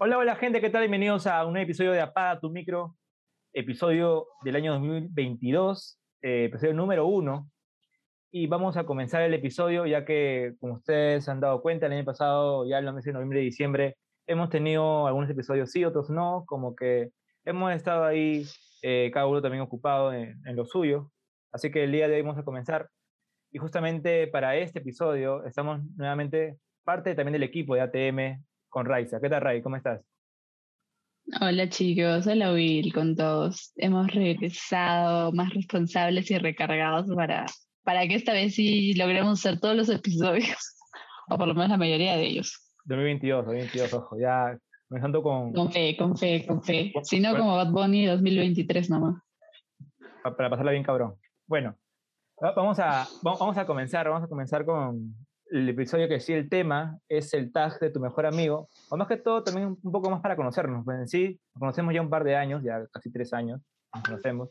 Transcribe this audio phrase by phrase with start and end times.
[0.00, 0.82] Hola, hola gente, ¿qué tal?
[0.82, 2.94] Bienvenidos a un episodio de Apaga tu micro,
[3.52, 7.50] episodio del año 2022, eh, episodio número uno.
[8.30, 12.04] Y vamos a comenzar el episodio ya que, como ustedes han dado cuenta, el año
[12.04, 13.96] pasado, ya en los meses de noviembre y diciembre,
[14.28, 17.10] hemos tenido algunos episodios sí, otros no, como que
[17.44, 18.44] hemos estado ahí,
[18.82, 21.10] eh, cada uno también ocupado en, en lo suyo.
[21.50, 22.88] Así que el día de hoy vamos a comenzar.
[23.50, 29.20] Y justamente para este episodio estamos nuevamente parte también del equipo de ATM con Raiza.
[29.20, 29.62] ¿Qué tal, Ray?
[29.62, 30.00] ¿Cómo estás?
[31.40, 33.72] Hola chicos, hola Will con todos.
[33.76, 37.44] Hemos regresado más responsables y recargados para,
[37.84, 40.76] para que esta vez sí logremos hacer todos los episodios,
[41.28, 42.72] o por lo menos la mayoría de ellos.
[42.84, 45.52] 2022, 2022, ojo, ya comenzando con...
[45.52, 46.92] Con fe, con fe, con fe.
[47.02, 49.22] Si no, como Bad Bunny 2023 nomás.
[50.22, 51.16] Para pasarla bien cabrón.
[51.46, 51.76] Bueno,
[52.40, 55.14] vamos a, vamos a comenzar, vamos a comenzar con
[55.50, 59.08] el episodio que sí el tema es el tag de tu mejor amigo, o más
[59.08, 62.10] que todo también un poco más para conocernos, pues en sí nos conocemos ya un
[62.10, 63.60] par de años, ya casi tres años,
[63.94, 64.50] nos conocemos,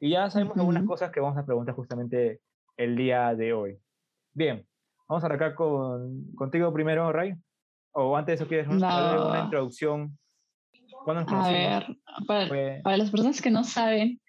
[0.00, 2.40] y ya sabemos algunas cosas que vamos a preguntar justamente
[2.76, 3.78] el día de hoy.
[4.34, 4.66] Bien,
[5.08, 7.34] vamos a arrancar con, contigo primero, Ray,
[7.92, 8.76] o antes de eso quieres no.
[8.76, 10.18] una introducción.
[11.04, 11.86] ¿Cuándo nos A ver,
[12.26, 14.20] para, para las personas que no saben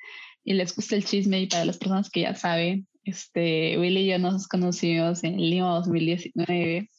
[0.43, 4.07] y les gusta el chisme y para las personas que ya saben, este, Willy y
[4.07, 6.89] yo nos conocimos en Lima 2019.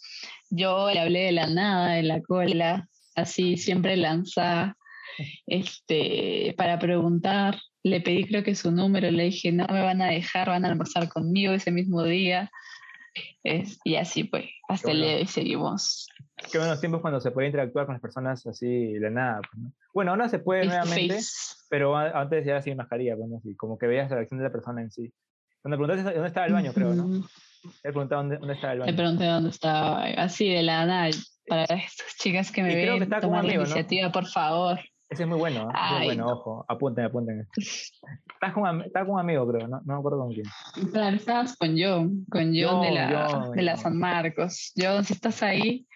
[0.50, 4.76] Yo le hablé de la nada, de la cola, así siempre lanza
[5.46, 7.58] este, para preguntar.
[7.82, 10.68] Le pedí creo que su número, le dije, no me van a dejar, van a
[10.68, 12.50] almorzar conmigo ese mismo día.
[13.42, 16.08] Es, y así pues, hasta el día de hoy seguimos.
[16.50, 19.40] Qué buenos tiempos cuando se puede interactuar con las personas así de la nada.
[19.40, 21.20] Pues, bueno, ahora se puede nuevamente,
[21.70, 24.82] pero antes ya sin mascarilla, pues, así, como que veas la reacción de la persona
[24.82, 25.12] en sí.
[25.64, 27.08] Cuando preguntaste dónde estaba el baño, creo, ¿no?
[27.08, 28.90] Le pregunté dónde, dónde estaba el baño.
[28.90, 31.08] Le pregunté dónde estaba, así de la nada,
[31.48, 34.78] para estas chicas que me y ven, creo que está tomar la iniciativa, por favor.
[35.08, 35.94] Ese es muy bueno, ¿eh?
[35.96, 37.48] muy bueno, ojo, apunten, apunten.
[37.56, 40.44] Estás con, estás con un amigo, creo, no, no me acuerdo con quién.
[40.92, 44.70] Claro, estabas con John, con John, de, la, de la San Marcos.
[44.76, 45.86] John, si estás ahí,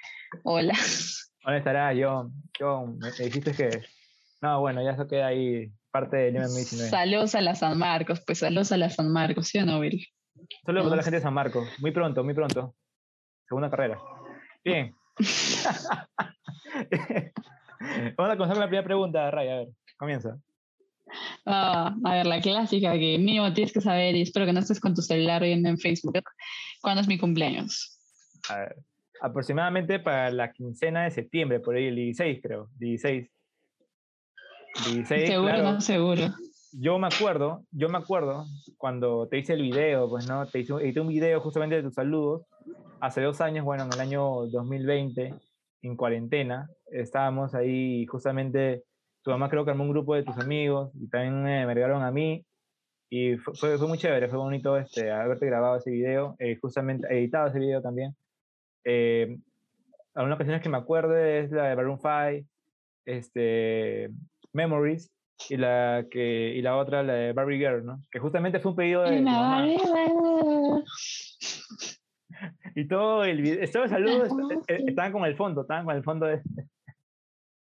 [0.44, 0.72] hola.
[1.44, 2.32] ¿Dónde estará John?
[2.58, 3.82] John, me, dijiste que...
[4.40, 6.90] No, bueno, ya eso queda ahí parte de Lima 2019.
[6.90, 10.06] Saludos a la San Marcos, pues saludos a la San Marcos, ¿sí o no, Will?
[10.64, 12.76] Saludos a la gente de San Marcos, muy pronto, muy pronto.
[13.48, 13.98] Segunda carrera.
[14.64, 14.94] Bien.
[18.16, 20.38] Vamos a comenzar con la primera pregunta, Ray, a ver, comienza.
[21.46, 24.78] Ah, a ver, la clásica que mínimo tienes que saber y espero que no estés
[24.78, 26.22] con tu celular viendo en Facebook.
[26.80, 27.98] ¿Cuándo es mi cumpleaños?
[28.48, 28.76] A ver,
[29.20, 33.28] aproximadamente para la quincena de septiembre, por ahí el 16 creo, 16
[35.04, 36.22] seguro, no seguro.
[36.72, 38.44] Yo me acuerdo, yo me acuerdo
[38.76, 41.94] cuando te hice el video, pues no, te hice, edité un video justamente de tus
[41.94, 42.42] saludos
[43.00, 45.34] hace dos años, bueno, en el año 2020,
[45.82, 48.84] en cuarentena, estábamos ahí justamente,
[49.22, 52.10] tu mamá creo que armó un grupo de tus amigos y también me agregaron a
[52.10, 52.44] mí
[53.10, 57.48] y fue, fue, muy chévere, fue bonito este, haberte grabado ese video, eh, justamente editado
[57.48, 58.14] ese video también.
[58.84, 59.38] Eh,
[60.14, 62.46] algunas canciones que me acuerde es la de Balloon 5,
[63.06, 64.10] este,
[64.58, 65.10] Memories
[65.48, 68.02] y la que y la otra la de Barbie Girl, ¿no?
[68.10, 69.20] Que justamente fue un pedido de
[72.74, 74.30] y todo el video, estos saludos
[74.68, 76.42] eh, estaban con el fondo, estaban con el fondo de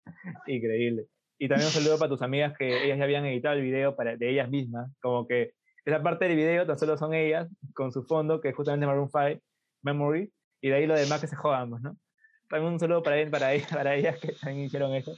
[0.46, 1.06] increíble.
[1.38, 4.16] Y también un saludo para tus amigas que ellas ya habían editado el video para,
[4.16, 5.52] de ellas mismas, como que
[5.84, 9.08] esa parte del video tan solo son ellas con su fondo que es justamente Maroon
[9.08, 9.40] 5
[9.82, 11.96] Memory y de ahí lo demás que se jodan, pues, ¿no?
[12.48, 15.12] También un saludo para, para, ellas, para ellas que también hicieron eso.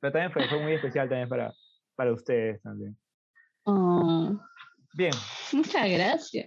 [0.00, 1.52] Pero también fue, fue muy especial también para,
[1.94, 2.96] para ustedes también.
[3.64, 4.38] Oh.
[4.94, 5.12] Bien.
[5.52, 6.46] Muchas gracias.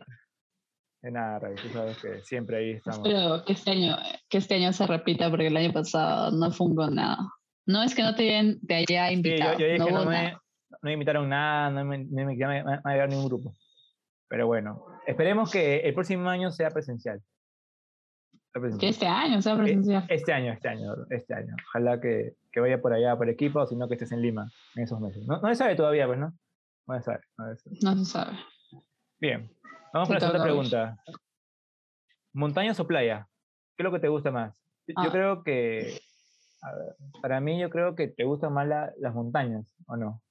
[1.01, 3.05] De nada, Ray, tú sabes que siempre ahí estamos.
[3.05, 3.97] Espero que este año,
[4.29, 7.17] que este año se repita porque el año pasado no un nada.
[7.65, 9.55] No es que no te, te haya invitado.
[9.55, 12.35] Sí, yo, dije no, que no me, no me, invitaron nada, no me, me, me,
[12.35, 13.53] me, me ningún grupo.
[14.29, 17.21] Pero bueno, esperemos que el próximo año sea presencial.
[18.79, 20.05] Que este año sea presencial.
[20.09, 21.55] Este año, este año, este año.
[21.69, 24.99] Ojalá que, que vaya por allá por equipo, sino que estés en Lima en esos
[24.99, 25.25] meses.
[25.25, 26.33] No, no se sabe todavía, pues, ¿no?
[26.85, 27.21] No se sabe.
[27.81, 28.37] No se sabe.
[29.19, 29.49] Bien.
[29.91, 30.97] Vamos con la segunda pregunta.
[32.33, 33.27] ¿Montañas o playa?
[33.75, 34.63] ¿Qué es lo que te gusta más?
[34.87, 35.09] Yo ah.
[35.11, 35.99] creo que,
[36.61, 40.21] a ver, para mí yo creo que te gustan más las montañas, ¿o no?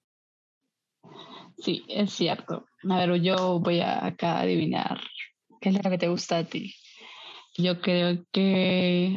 [1.58, 2.66] Sí, es cierto.
[2.88, 5.00] A ver, yo voy a acá adivinar
[5.60, 6.74] qué es lo que te gusta a ti.
[7.56, 9.16] Yo creo que.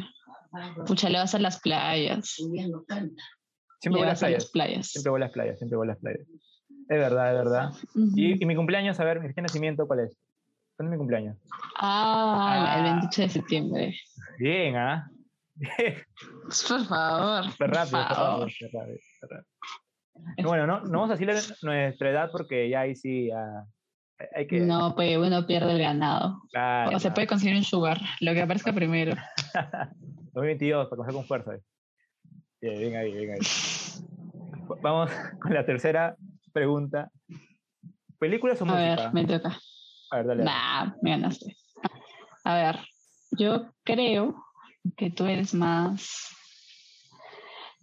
[0.86, 2.30] Pucha, le vas a las playas.
[2.30, 4.50] Siempre voy a las playas.
[4.90, 6.26] Siempre voy a las playas, siempre voy a las playas.
[6.88, 7.72] Es verdad, es verdad.
[8.14, 10.18] ¿Y, mi cumpleaños, a ver, mi nacimiento, ¿cuál es?
[10.76, 11.36] ¿Cuándo es mi cumpleaños?
[11.76, 13.94] Ah, el 28 de septiembre.
[14.38, 15.10] Bien, ¿ah?
[16.68, 17.44] por favor.
[17.58, 19.44] Rápido, rápido, rápido,
[20.42, 23.30] Bueno, no, no vamos a decirle nuestra edad porque ya ahí sí
[24.34, 24.60] hay que...
[24.60, 26.42] No, pues uno pierde el ganado.
[26.92, 29.14] o se puede conseguir un sugar, lo que aparezca primero.
[30.32, 31.52] 2022, para coger con fuerza.
[32.60, 33.38] Bien, bien ahí, bien ahí.
[34.82, 35.10] Vamos
[35.40, 36.16] con la tercera
[36.52, 37.10] pregunta.
[38.18, 38.92] ¿Películas o a música?
[38.92, 39.58] A ver, me toca.
[40.10, 40.44] A ver, dale.
[40.44, 41.56] Nah, me ganaste.
[42.44, 42.80] A ver,
[43.32, 44.34] yo creo
[44.96, 46.30] que tú eres más.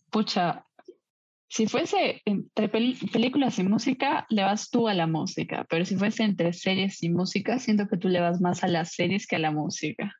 [0.09, 0.65] Pucha,
[1.53, 6.23] si fuese entre películas y música, le vas tú a la música, pero si fuese
[6.23, 9.39] entre series y música, siento que tú le vas más a las series que a
[9.39, 10.15] la música.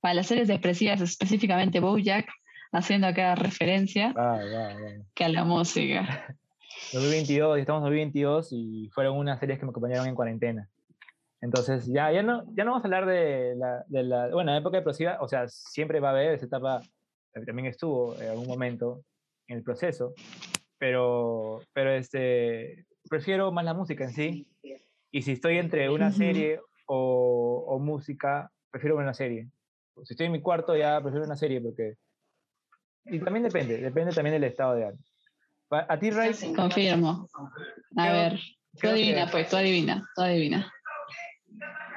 [0.00, 2.26] Para las series depresivas, específicamente Bojack,
[2.72, 4.14] haciendo acá referencia
[5.12, 6.34] que a la música.
[6.94, 10.70] 2022, estamos en 2022 y fueron unas series que me acompañaron en cuarentena.
[11.42, 14.78] Entonces, ya, ya, no, ya no vamos a hablar de la, de la bueno, época
[14.78, 16.80] depresiva, o sea, siempre va a haber esa etapa,
[17.44, 19.02] también estuvo en algún momento
[19.48, 20.14] en el proceso,
[20.78, 24.46] pero, pero este, prefiero más la música en sí.
[25.10, 29.48] Y si estoy entre una serie o, o música, prefiero una serie.
[30.04, 31.94] Si estoy en mi cuarto, ya prefiero una serie porque...
[33.04, 35.04] Y también depende, depende también del estado de ánimo.
[35.70, 36.32] A ti, Ray.
[36.54, 37.28] Confirmo.
[37.96, 38.40] A ver,
[38.80, 40.72] tú adivina, pues, tú adivina, tú adivina.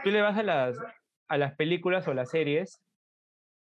[0.03, 0.77] Tú le vas a las,
[1.27, 2.81] a las películas o las series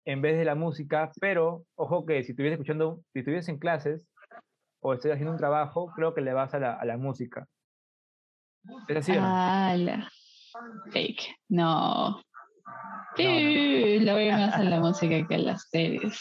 [0.08, 4.08] en vez de la música, pero ojo que si estuvieras escuchando, si estuvieras en clases
[4.80, 7.46] o estoy haciendo un trabajo, creo que le vas a la, a la música.
[8.88, 9.20] ¿Es así no?
[9.22, 10.10] Ah, la...
[10.92, 11.36] Fake.
[11.48, 12.22] No.
[13.16, 16.18] Sí, lo veo más a la música que a las series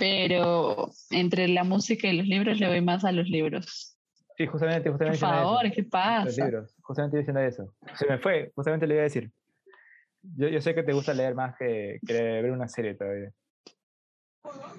[0.00, 3.98] pero entre la música y los libros le voy más a los libros.
[4.38, 5.20] Sí, justamente, justamente.
[5.20, 6.24] Por favor, ¿qué pasa?
[6.24, 7.74] Los libros, justamente diciendo eso.
[7.96, 9.30] Se me fue, justamente le iba a decir.
[10.22, 13.30] Yo, yo sé que te gusta leer más que, que ver una serie todavía.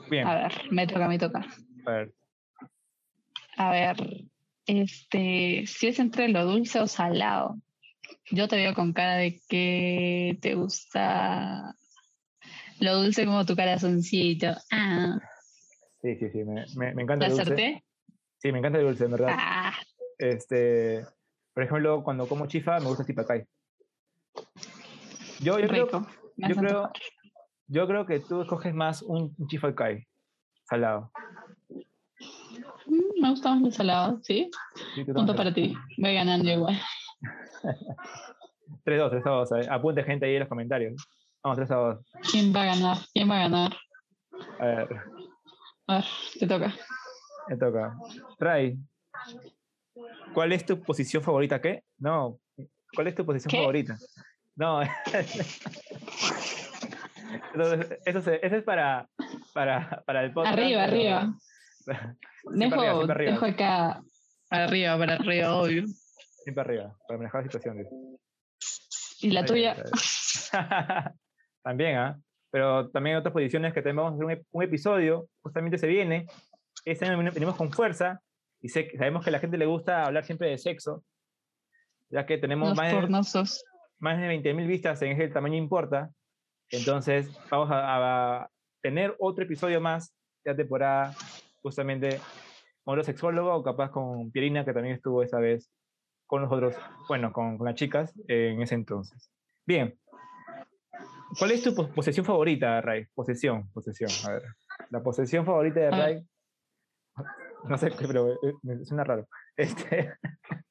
[0.09, 0.27] Bien.
[0.27, 1.45] A ver, me toca, me toca.
[1.85, 2.13] A ver.
[3.57, 3.95] A ver,
[4.65, 7.57] este, si es entre lo dulce o salado.
[8.29, 11.75] Yo te veo con cara de que te gusta
[12.81, 14.47] lo dulce como tu corazoncito.
[14.71, 15.19] Ah.
[16.01, 17.83] Sí, sí, sí, me, me, encanta el dulce.
[18.39, 19.29] Sí, me encanta el dulce, en verdad.
[19.31, 19.73] Ah.
[20.17, 21.05] Este,
[21.53, 23.45] por ejemplo, cuando como chifa, me gusta tipacay.
[25.41, 25.87] Yo, yo creo,
[26.37, 26.91] yo creo,
[27.67, 30.05] yo creo que tú escoges más un, chifacay
[30.63, 31.11] salado.
[32.85, 34.51] Mm, me gusta más el salado, ¿sí?
[35.13, 35.73] Punto para ti.
[35.97, 36.79] Voy ganando igual.
[38.85, 39.67] 3-2, 3-2.
[39.69, 40.95] Apunte gente ahí en los comentarios.
[41.43, 42.05] Vamos, 3 a 2.
[42.31, 42.97] ¿Quién va a ganar?
[43.13, 43.77] ¿Quién va a ganar?
[44.59, 45.01] A ver.
[45.87, 46.05] A ver,
[46.39, 46.75] te toca.
[47.47, 47.97] Me toca.
[48.39, 48.77] Ray,
[50.33, 51.59] ¿cuál es tu posición favorita?
[51.59, 51.83] ¿Qué?
[51.97, 52.39] No.
[52.93, 53.97] ¿Cuál es tu posición favorita?
[54.55, 54.81] No.
[58.05, 59.07] eso, eso, es para,
[59.53, 60.57] para, para el podcast.
[60.57, 61.33] Arriba, arriba.
[62.53, 63.31] dejo, arriba, arriba.
[63.31, 64.01] dejo acá
[64.49, 65.85] arriba, para arriba, obvio.
[66.43, 67.87] Siempre arriba, para manejar la situación.
[69.21, 69.75] ¿Y la tuya?
[71.63, 72.19] También, ¿ah?
[72.49, 76.25] Pero también otras posiciones que tenemos un, un episodio, justamente se viene.
[76.83, 78.19] Este año venimos con fuerza
[78.59, 81.01] y sé, sabemos que a la gente le gusta hablar siempre de sexo,
[82.09, 83.07] ya que tenemos más de,
[84.01, 86.11] más de 20.000 vistas en El Tamaño Importa.
[86.69, 88.49] Entonces, vamos a,
[88.81, 90.11] tener otro episodio más
[90.43, 91.13] de la temporada,
[91.61, 92.19] justamente
[92.83, 95.71] con los sexólogos o capaz con Pierina, que también estuvo esa vez
[96.25, 96.75] con nosotros,
[97.07, 99.29] bueno, con, con las chicas en ese entonces.
[99.67, 99.99] Bien,
[101.37, 103.05] ¿Cuál es tu posesión favorita, Ray?
[103.13, 104.09] Posesión, posesión.
[104.25, 104.43] A ver.
[104.89, 106.27] La posesión favorita de Ray.
[107.63, 109.27] No sé, pero eh, me suena raro.
[109.55, 110.13] Este.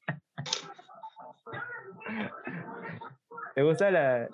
[3.54, 4.28] ¿Te gusta la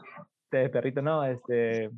[0.50, 1.02] de perrito?
[1.02, 1.90] No, este.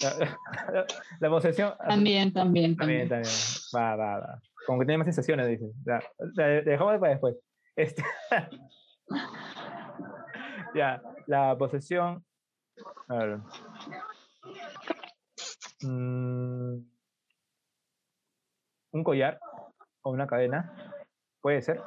[1.20, 1.72] La, posesión.
[1.86, 3.08] También, también, también.
[3.08, 3.32] También,
[3.74, 4.40] Va, va, va.
[4.66, 5.70] Como que tiene más sensaciones, dices.
[5.84, 6.02] La,
[6.62, 7.36] dejamos para después.
[7.76, 8.02] Este.
[10.74, 12.24] ya, la posesión
[13.08, 13.40] a ver.
[15.82, 16.84] Mm,
[18.92, 19.38] ¿Un collar
[20.02, 20.72] o una cadena?
[21.40, 21.80] ¿Puede ser?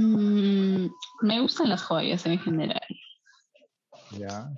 [0.00, 0.88] Mm,
[1.20, 2.80] me gustan las joyas en general.
[4.12, 4.50] Ya.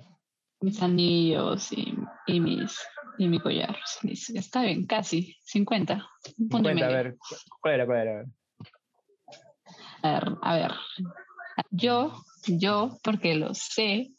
[0.61, 1.97] Mis anillos y,
[2.27, 2.79] y mis
[3.17, 3.77] y mi collar.
[4.03, 5.35] Está bien, casi.
[5.43, 6.07] 50.
[6.37, 7.17] 50, a ver,
[7.61, 7.85] ¿cuál era?
[7.85, 8.25] ¿Cuál era?
[10.01, 10.71] A ver, a ver.
[11.71, 12.13] Yo,
[12.47, 14.11] yo, porque lo sé,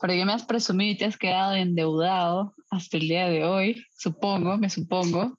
[0.00, 4.56] porque me has presumido y te has quedado endeudado hasta el día de hoy, supongo,
[4.56, 5.38] me supongo,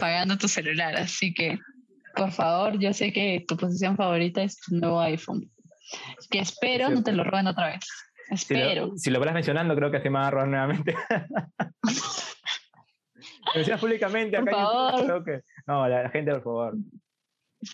[0.00, 0.96] pagando tu celular.
[0.96, 1.58] Así que,
[2.18, 5.50] por favor, yo sé que tu posición favorita es tu nuevo iPhone.
[6.30, 7.80] Que espero no te lo roben otra vez.
[8.30, 8.84] Espero.
[8.84, 10.94] Si lo, si lo vas mencionando, creo que se me va a robar nuevamente.
[13.54, 14.50] Lo decías públicamente acá.
[14.50, 15.24] Por favor.
[15.24, 15.40] Que...
[15.66, 16.76] No, la, gente, por favor.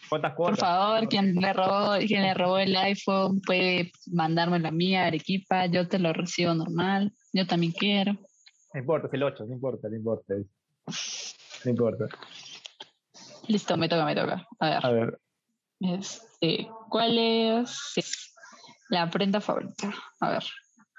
[0.08, 0.58] ¿Cuántas cuotas?
[0.58, 5.66] Por favor, quien le, robó, quien le robó el iPhone puede mandarme la mía, Arequipa.
[5.66, 7.12] Yo te lo recibo normal.
[7.32, 8.12] Yo también quiero.
[8.12, 10.34] No importa, es el 8, no importa, no importa.
[11.64, 12.06] No importa.
[13.48, 14.46] Listo, me toca, me toca.
[14.58, 14.86] A ver.
[14.86, 15.18] A ver.
[15.80, 18.32] Este, ¿Cuál es
[18.88, 19.92] la prenda favorita?
[20.20, 20.44] A ver.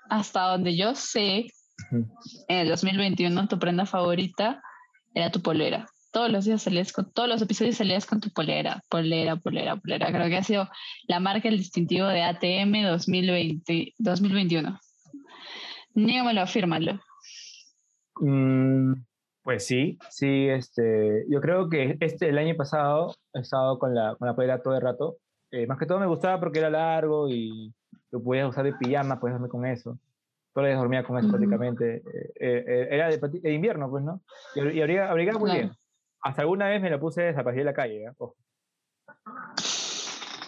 [0.09, 1.47] Hasta donde yo sé,
[1.91, 4.61] en el 2021 tu prenda favorita
[5.13, 5.87] era tu polera.
[6.11, 10.07] Todos los días salías con, todos los episodios salías con tu polera, polera, polera, polera.
[10.07, 10.69] Creo que ha sido
[11.07, 14.79] la marca, el distintivo de ATM 2020, 2021.
[15.95, 17.01] Nígamelo, afírmalo.
[18.21, 18.93] Mm,
[19.45, 24.15] pues sí, sí, este, yo creo que este, el año pasado he estado con la,
[24.15, 25.17] con la polera todo el rato.
[25.51, 27.71] Eh, más que todo me gustaba porque era largo y
[28.09, 29.99] lo podías usar de pijama, puedes dormir con eso.
[30.51, 31.97] Todos los días dormía con eso prácticamente.
[31.97, 34.23] Eh, eh, era de, invierno, pues, ¿no?
[34.55, 35.71] Y, y abrigaba, muy bien.
[36.21, 38.11] Hasta alguna vez me lo puse desaparecido en la calle,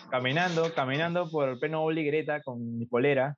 [0.10, 3.38] Caminando, caminando por el pleno Greta con mi polera,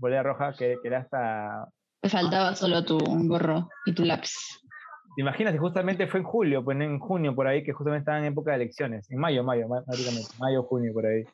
[0.00, 1.68] polera roja, que, que era hasta
[2.02, 2.98] te faltaba solo tu
[3.28, 4.32] gorro y tu lápiz.
[5.16, 8.52] Imagínate, justamente fue en julio, pues en junio por ahí, que justamente estaba en época
[8.52, 11.24] de elecciones, en mayo, mayo, prácticamente, mayo, junio por ahí.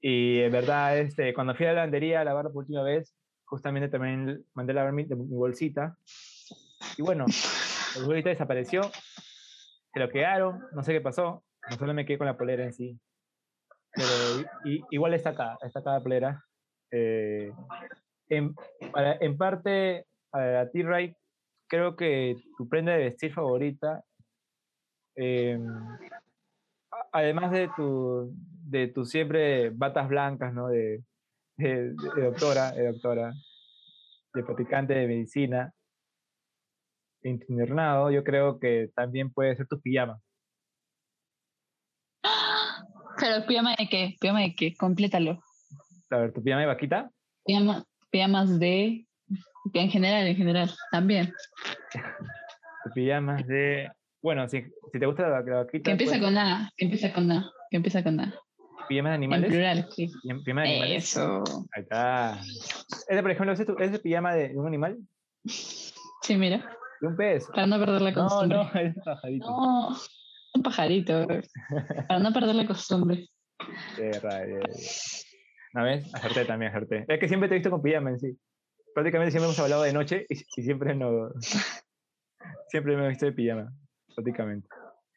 [0.00, 3.88] Y en verdad, este, cuando fui a la lavandería a lavar por última vez, justamente
[3.88, 5.96] también mandé a lavar mi, bolsita.
[6.96, 7.26] Y bueno,
[7.98, 8.82] la bolsita desapareció,
[9.92, 12.72] se lo quedaron, no sé qué pasó, no solo me quedé con la polera en
[12.72, 12.98] sí.
[13.92, 16.44] Pero igual está acá, está acá la polera.
[16.90, 17.52] Eh,
[18.28, 18.54] en,
[18.94, 21.14] en parte, a ti, Ray,
[21.68, 24.02] creo que tu prenda de vestir favorita,
[25.14, 25.66] em,
[27.12, 28.32] además de tu,
[28.64, 30.68] de tu siempre batas blancas, ¿no?
[30.68, 31.02] De,
[31.56, 33.32] de, doctora, de doctora,
[34.34, 35.72] de practicante de medicina,
[37.22, 40.20] internado, yo creo que también puede ser tu pijama.
[43.18, 44.16] Pero pijama de qué?
[44.20, 44.74] Pijama de qué?
[44.76, 45.42] Complétalo.
[46.10, 47.10] A ver, ¿tu pijama de vaquita?
[47.44, 49.06] Pijama, pijamas de,
[49.74, 51.32] en general, en general, también.
[52.94, 53.90] Pijamas de,
[54.22, 55.84] bueno, si, si te gusta la, vaquita.
[55.84, 58.34] Que empieza con A, que empieza con A, que empieza con A.
[58.88, 59.44] ¿Pijamas de animales?
[59.46, 60.10] En plural, sí.
[60.22, 61.04] ¿Pijamas de animales?
[61.04, 61.44] Eso.
[61.72, 62.40] Ahí está.
[63.08, 64.98] ¿Ese, por ejemplo, ¿es, ¿es pijama de un animal?
[65.44, 66.76] Sí, mira.
[67.00, 67.46] ¿De un pez?
[67.48, 68.56] Para no perder la costumbre.
[68.56, 69.46] No, no, es un pajarito.
[69.46, 69.96] No,
[70.54, 71.26] un pajarito.
[72.08, 73.28] para no perder la costumbre.
[73.96, 74.60] Qué raro.
[75.74, 76.14] ¿No ves?
[76.14, 77.04] Acerté también, acerté.
[77.08, 78.38] Es que siempre te he visto con pijama en sí.
[78.96, 81.28] Prácticamente siempre hemos hablado de noche y, siempre no.
[82.70, 83.70] siempre me he visto de pijama,
[84.14, 84.66] prácticamente.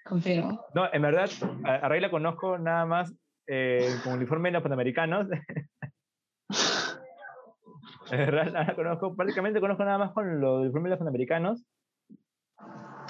[0.03, 0.65] Confirmo.
[0.75, 1.29] No, en verdad,
[1.63, 3.15] a, Ray la conozco nada más
[3.47, 5.29] eh, con uniforme de los panamericanos.
[8.11, 11.63] en verdad, la conozco, prácticamente conozco nada más con los uniformes de los panamericanos.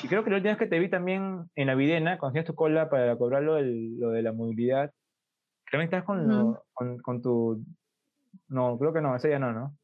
[0.04, 2.46] Y creo que la última vez que te vi también en la videna, cuando hacías
[2.46, 4.92] tu cola para cobrar lo, lo de la movilidad,
[5.66, 7.64] Creo que estás con, con, con, tu...
[8.48, 9.79] No, creo que no, ese ya no, ¿no?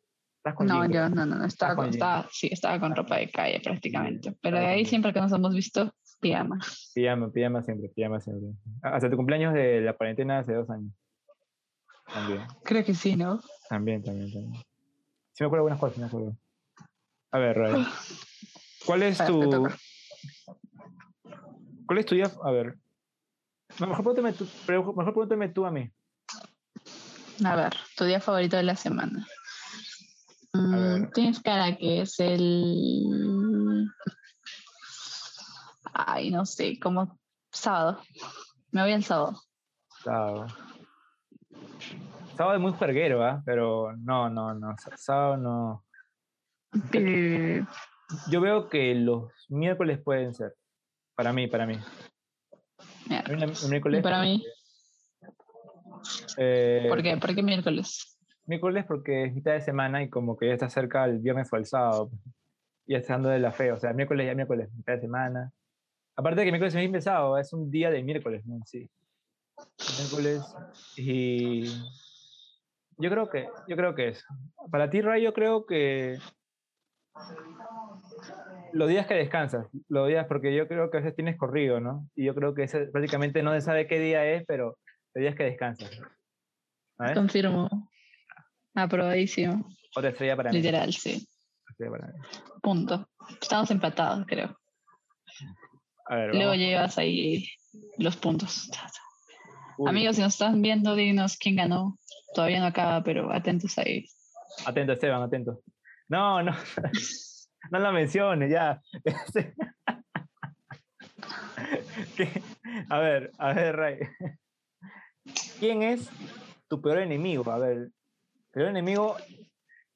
[0.46, 3.32] ¿Estás con no, yo no, no, no, estaba con, estaba, sí, estaba con ropa de
[3.32, 4.38] calle prácticamente.
[4.44, 6.60] Pero de ahí siempre que nos hemos visto, pijama.
[6.94, 8.52] Pijama, pijama siempre, pijama siempre.
[8.84, 10.94] Hasta tu cumpleaños de la cuarentena hace dos años.
[12.14, 12.46] También.
[12.64, 13.42] Creo que sí, ¿no?
[13.70, 14.54] También, también, también.
[15.34, 16.38] Sí me acuerdo algunas cosas, me acuerdo.
[17.32, 17.88] A ver, Ray.
[18.86, 19.68] ¿Cuál es tu...
[21.88, 22.30] ¿Cuál es tu día?
[22.44, 22.78] A ver,
[23.80, 25.90] mejor pregúntame tú, mejor pregúntame tú a mí.
[27.44, 29.26] A ver, tu día favorito de la semana.
[30.56, 33.90] Mm, tienes cara que es el.
[35.94, 37.20] Ay, no sé, como
[37.52, 38.02] sábado.
[38.72, 39.42] Me voy el sábado.
[40.04, 40.48] Sábado.
[42.38, 43.42] Sábado es muy juerguero, ¿ah?
[43.46, 44.76] Pero no, no, no.
[44.96, 45.84] Sábado no.
[48.30, 50.56] Yo veo que los miércoles pueden ser.
[51.16, 51.78] Para mí, para mí.
[53.08, 54.04] Miércoles.
[54.04, 54.46] para mí.
[56.38, 57.18] Eh, ¿Por qué?
[57.18, 58.15] ¿Por qué miércoles?
[58.46, 61.58] Miércoles porque es mitad de semana y como que ya está cerca el viernes o
[61.58, 62.12] el sábado.
[62.86, 65.52] Y estando de la fe, o sea, miércoles ya miércoles, mitad de semana.
[66.16, 68.60] Aparte de que miércoles es bien pesado, es un día de miércoles, ¿no?
[68.66, 68.90] Sí.
[70.00, 70.44] Miércoles.
[70.96, 71.66] Y
[72.98, 74.26] yo creo que, yo creo que es.
[74.72, 76.20] Para ti, Ray, yo creo que
[78.74, 82.08] los días que descansas, los días, porque yo creo que a veces tienes corrido, ¿no?
[82.16, 84.78] Y yo creo que ese, prácticamente no se sabe qué día es, pero
[85.14, 85.90] los días que descansas.
[87.14, 87.70] Confirmo.
[88.76, 89.68] Aprobadísimo.
[89.96, 90.58] Otra estrella para mí.
[90.58, 91.26] Literal, sí.
[92.62, 93.08] Punto.
[93.42, 94.58] Estamos empatados, creo.
[96.10, 97.48] Luego llevas ahí
[97.98, 98.70] los puntos.
[99.86, 101.98] Amigos, si nos están viendo, dinos quién ganó.
[102.34, 104.06] Todavía no acaba, pero atentos ahí.
[104.66, 105.62] Atento, Esteban, atento.
[106.08, 106.52] No, no.
[107.72, 108.82] no la menciones, ya.
[112.90, 114.00] a ver, a ver, Ray.
[115.60, 116.10] ¿Quién es
[116.68, 117.50] tu peor enemigo?
[117.52, 117.90] A ver,
[118.56, 119.18] peor enemigo.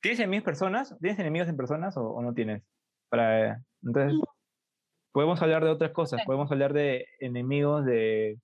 [0.01, 0.95] ¿Tienes enemigos personas?
[0.99, 2.61] ¿Tienes enemigos en personas o, no tienes?
[3.09, 4.19] Para, entonces,
[5.13, 6.21] podemos hablar de otras cosas.
[6.25, 8.37] Podemos hablar de enemigos de,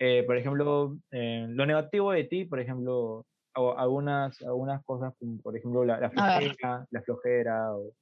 [0.00, 3.24] eh, por ejemplo, eh, lo negativo de ti, por ejemplo,
[3.54, 7.76] algunas, algunas cosas, como por ejemplo la, la flojera, la flojera.
[7.76, 7.92] O...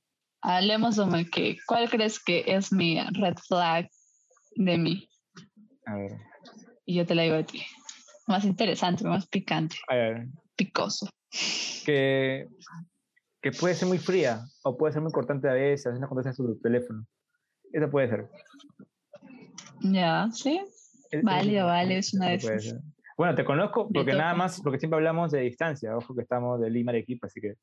[0.41, 3.89] Hablemos de que, ¿cuál crees que es mi red flag
[4.57, 5.09] de mí?
[5.85, 6.13] A ver.
[6.87, 7.63] Y yo te la digo a ti.
[8.27, 9.77] Más interesante, más picante.
[9.89, 10.27] A ver.
[10.61, 11.09] Picoso.
[11.87, 12.47] Que,
[13.41, 16.61] que puede ser muy fría o puede ser muy cortante a veces, haciendo en su
[16.61, 17.07] teléfono.
[17.73, 18.29] Eso puede ser.
[19.81, 20.61] Ya, sí.
[21.23, 22.75] Válido, vale, es una de esas.
[23.17, 25.97] Bueno, te conozco porque nada más, porque siempre hablamos de distancia.
[25.97, 27.55] Ojo que estamos de Lima, Arequipa, así que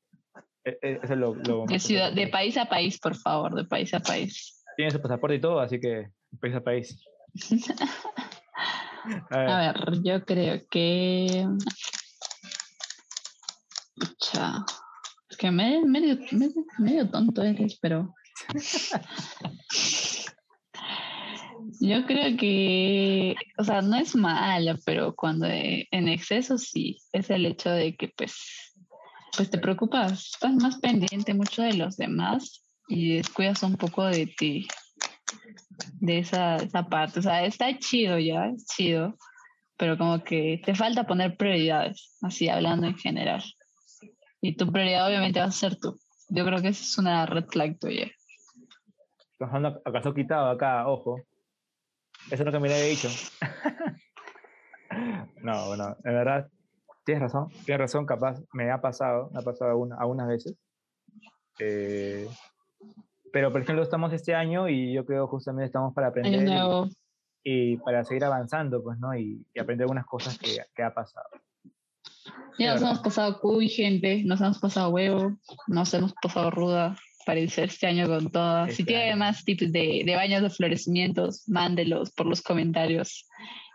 [0.64, 1.34] e, e, eso es lo.
[1.66, 4.64] de, ciudad, de país a país, por favor, de país a país.
[4.76, 7.00] Tiene su pasaporte y todo, así que país a país.
[9.30, 10.02] a, ver.
[10.02, 11.46] yo creo que.
[15.30, 16.18] Es que medio, medio,
[16.78, 18.14] medio tonto eres, pero.
[21.80, 27.46] Yo creo que, o sea, no es malo, pero cuando en exceso sí, es el
[27.46, 28.74] hecho de que pues,
[29.36, 34.26] pues te preocupas, estás más pendiente mucho de los demás y descuidas un poco de
[34.26, 34.66] ti,
[36.00, 37.20] de esa, esa parte.
[37.20, 39.16] O sea, está chido ya, es chido,
[39.76, 43.44] pero como que te falta poner prioridades, así hablando en general.
[44.40, 45.98] Y tu prioridad obviamente va a ser tú.
[46.28, 48.08] Yo creo que esa es una red flag tuya.
[49.84, 51.20] ¿Acaso quitado acá, ojo?
[52.26, 53.08] Eso es lo que me había dicho.
[55.42, 56.48] no, bueno, en verdad,
[57.04, 60.56] tienes razón, tienes razón, capaz, me ha pasado, me ha pasado algunas veces.
[61.58, 62.28] Eh,
[63.32, 66.48] pero, por ejemplo, estamos este año y yo creo justamente estamos para aprender
[67.44, 69.16] y, para seguir avanzando, pues, ¿no?
[69.16, 71.28] Y, aprender algunas cosas que, que ha pasado.
[72.58, 77.68] Ya nos hemos pasado cuy, gente, nos hemos pasado huevo, nos hemos pasado ruda, aparecer
[77.68, 78.74] este año con todas.
[78.74, 83.26] si este tiene más tips de, de, baños de florecimientos, mándelos por los comentarios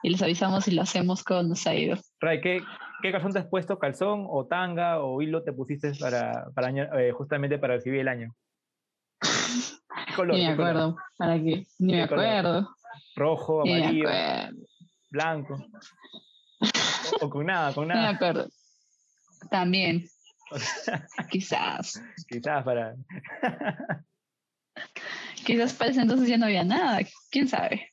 [0.02, 1.98] y les avisamos si lo hacemos con nos ha ido.
[2.20, 2.62] Ray, ¿qué,
[3.02, 3.80] ¿qué, calzón te has puesto?
[3.80, 8.36] ¿Calzón o tanga o hilo te pusiste para, para eh, justamente para recibir el año?
[10.16, 10.98] Color, Ni me acuerdo.
[11.18, 11.66] ¿Para qué?
[11.80, 12.70] Ni me acuerdo.
[13.16, 14.10] Rojo, amarillo,
[15.10, 15.58] blanco.
[17.22, 18.02] O, con nada, con nada.
[18.02, 18.48] Me acuerdo.
[19.50, 20.06] También.
[21.30, 22.02] Quizás.
[22.28, 22.96] Quizás para.
[25.46, 27.00] Quizás para ese entonces ya no había nada.
[27.30, 27.90] ¿Quién sabe?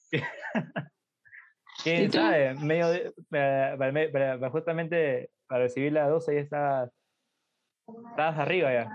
[1.82, 2.54] ¿Quién sabe?
[2.54, 6.90] Medio para, justamente para recibir la 12 ya estabas,
[8.10, 8.90] estabas arriba ya.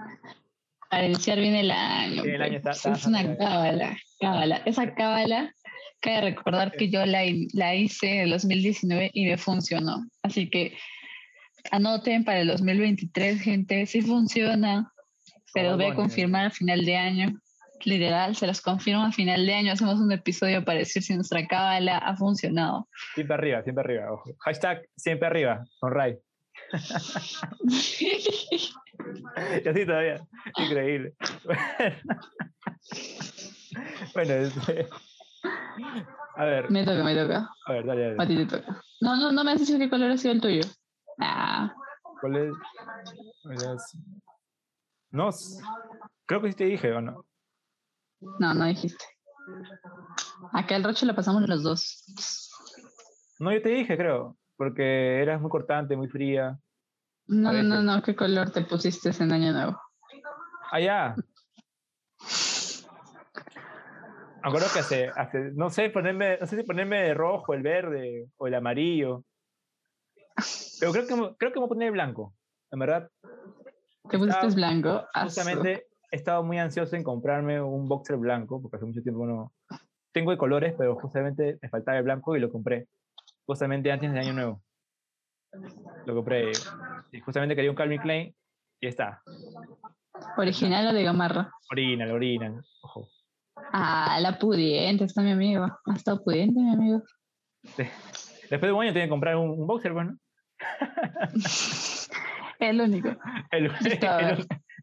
[0.89, 2.23] Para iniciar bien el año.
[2.23, 2.85] el año pues.
[2.85, 4.57] es una cábala, cábala.
[4.65, 5.53] Esa cábala,
[5.99, 10.05] cabe recordar que yo la, la hice en el 2019 y me funcionó.
[10.21, 10.75] Así que
[11.71, 14.91] Anoten para el 2023, gente, sí funciona.
[15.53, 17.33] pero voy a confirmar a final de año.
[17.83, 19.73] Literal, se los confirmo a final de año.
[19.73, 22.87] Hacemos un episodio para decir si nuestra cábala ha funcionado.
[23.13, 24.11] Siempre arriba, siempre arriba.
[24.11, 24.31] Ojo.
[24.39, 26.17] Hashtag siempre arriba, con Ray.
[29.63, 30.25] y así todavía.
[30.57, 31.13] Increíble.
[34.13, 34.87] bueno, este...
[36.35, 36.71] a ver.
[36.71, 37.49] Me toca, me toca.
[37.65, 38.23] A ver, dale, dale.
[38.23, 38.81] A ti te toca.
[39.01, 40.63] No, no, no me has dicho qué color ha sido el tuyo.
[41.19, 41.73] Ah.
[42.21, 42.53] ¿Cuál es?
[45.11, 45.29] No,
[46.25, 47.25] creo que sí te dije, ¿o no?
[48.39, 49.05] No, no dijiste.
[50.51, 52.51] Acá el roche lo pasamos los dos.
[53.39, 56.57] No, yo te dije, creo, porque eras muy cortante, muy fría.
[57.27, 59.81] No, no, no, no, ¿qué color te pusiste en Año Nuevo?
[60.71, 61.15] Allá.
[64.45, 68.27] Ah, Acuerdo que hace, hace, no sé, ponerme, no sé si ponerme rojo, el verde
[68.37, 69.23] o el amarillo.
[70.79, 72.35] Pero creo que, creo que me voy a poner blanco,
[72.71, 73.09] en verdad.
[74.07, 75.03] ¿Te pusiste blanco?
[75.23, 79.51] Justamente he estado muy ansioso en comprarme un boxer blanco, porque hace mucho tiempo no...
[80.11, 82.87] Tengo de colores, pero justamente me faltaba el blanco y lo compré.
[83.47, 84.61] Justamente antes del año nuevo.
[86.05, 86.51] Lo compré.
[87.11, 88.35] Y justamente quería un Calvin Klein
[88.79, 89.23] y está.
[90.37, 91.51] ¿Original o de gamarra?
[91.71, 92.63] Original, original.
[92.83, 93.09] Ojo.
[93.71, 95.65] Ah, la pudiente, está mi amigo.
[95.85, 97.03] Ha estado pudiente, mi amigo.
[98.49, 100.17] Después de un año tiene que comprar un, boxer, bueno.
[102.59, 103.09] el único.
[103.51, 103.71] El,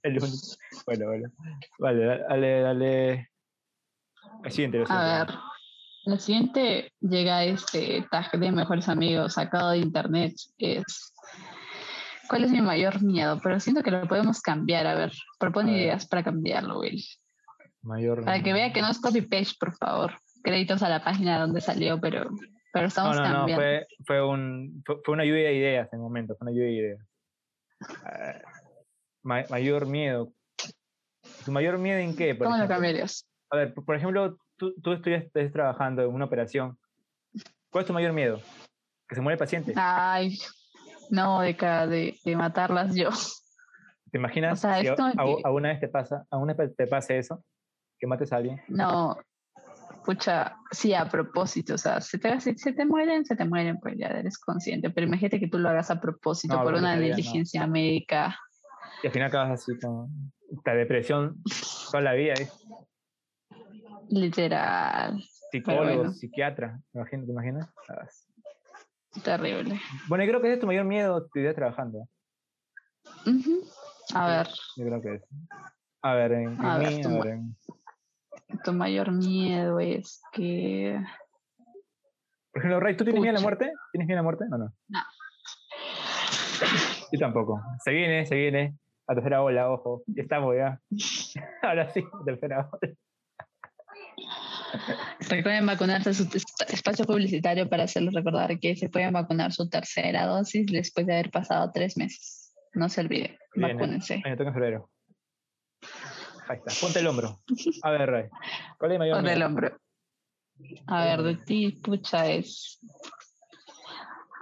[0.02, 0.46] el, único.
[0.86, 1.30] Bueno, bueno.
[1.78, 3.30] Vale, dale, dale.
[4.42, 5.34] La siguiente, A ver.
[6.04, 10.34] La siguiente llega este tag de mejores amigos sacado de internet.
[10.58, 11.14] Es
[12.28, 13.38] ¿Cuál es mi mayor miedo?
[13.42, 14.86] Pero siento que lo podemos cambiar.
[14.86, 17.04] A ver, propone ideas para cambiarlo, Will.
[17.82, 18.24] Mayor.
[18.24, 20.12] Para que vea que no es copy page, por favor.
[20.42, 22.30] Créditos a la página donde salió, pero,
[22.72, 23.64] pero estamos no, no, cambiando.
[23.64, 26.66] No, fue, fue, un, fue, una lluvia de ideas en el momento, fue una lluvia
[26.66, 27.08] de ideas.
[29.24, 30.32] Uh, mayor miedo.
[31.44, 32.36] ¿Tu mayor miedo en qué?
[32.36, 33.28] ¿Cómo lo cambiarías?
[33.50, 36.78] A ver, por ejemplo, tú, tú estuviste trabajando en una operación.
[37.70, 38.40] ¿Cuál es tu mayor miedo?
[39.08, 39.72] ¿Que se muere el paciente?
[39.76, 40.38] Ay,
[41.10, 43.10] no, de, de, de matarlas yo.
[44.10, 47.42] ¿Te imaginas si a, una vez te pasa, a una vez te pase eso?
[48.02, 48.60] Que mates a alguien.
[48.66, 49.16] No,
[50.04, 53.94] pucha, sí, a propósito, o sea, si te, se te mueren, se te mueren, pues
[53.96, 58.36] ya eres consciente, pero imagínate que tú lo hagas a propósito por una negligencia médica.
[59.04, 60.32] Y al final acabas así con
[60.64, 61.36] la depresión
[61.92, 62.34] toda la vida.
[62.34, 62.48] ¿eh?
[64.08, 65.22] Literal.
[65.52, 66.12] Psicólogo, bueno.
[66.12, 67.68] psiquiatra, ¿te imaginas?
[69.22, 69.80] Terrible.
[70.08, 72.08] Bueno, yo creo que ese es tu mayor miedo tu idea trabajando.
[74.12, 74.48] A ver.
[74.76, 75.22] Yo creo que es.
[76.04, 77.56] A ver, en, en A ver, mí, a ver, en-
[78.64, 80.98] Tu mayor miedo es que...
[82.52, 83.48] Por ejemplo, Ray, ¿tú tienes miedo a la Pucha.
[83.48, 83.72] muerte?
[83.92, 84.44] ¿Tienes miedo a la muerte?
[84.50, 84.72] No, no.
[84.88, 85.00] No.
[87.12, 87.60] Yo tampoco.
[87.84, 88.76] Se viene, se viene.
[89.08, 90.02] La tercera ola, ojo.
[90.06, 90.80] Ya estamos ya.
[91.62, 92.94] Ahora sí, tercera ola.
[95.28, 100.26] Recuerden vacunarse su esp- espacio publicitario para hacerles recordar que se pueden vacunar su tercera
[100.26, 102.54] dosis después de haber pasado tres meses.
[102.74, 104.22] No se olviden, vacúnense.
[104.24, 104.90] Me toca en febrero.
[106.52, 106.72] Ahí está.
[106.80, 107.40] Ponte el hombro.
[107.82, 108.28] A ver, Ray.
[108.78, 109.74] ¿Cuál es el hombro.
[110.86, 112.78] A ver, de ti, pucha, es.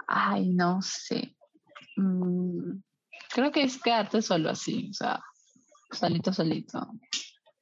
[0.07, 1.37] Ay, no sé.
[1.95, 2.81] Mm,
[3.33, 5.23] creo que es quedarte solo así, o sea,
[5.91, 6.85] solito, solito,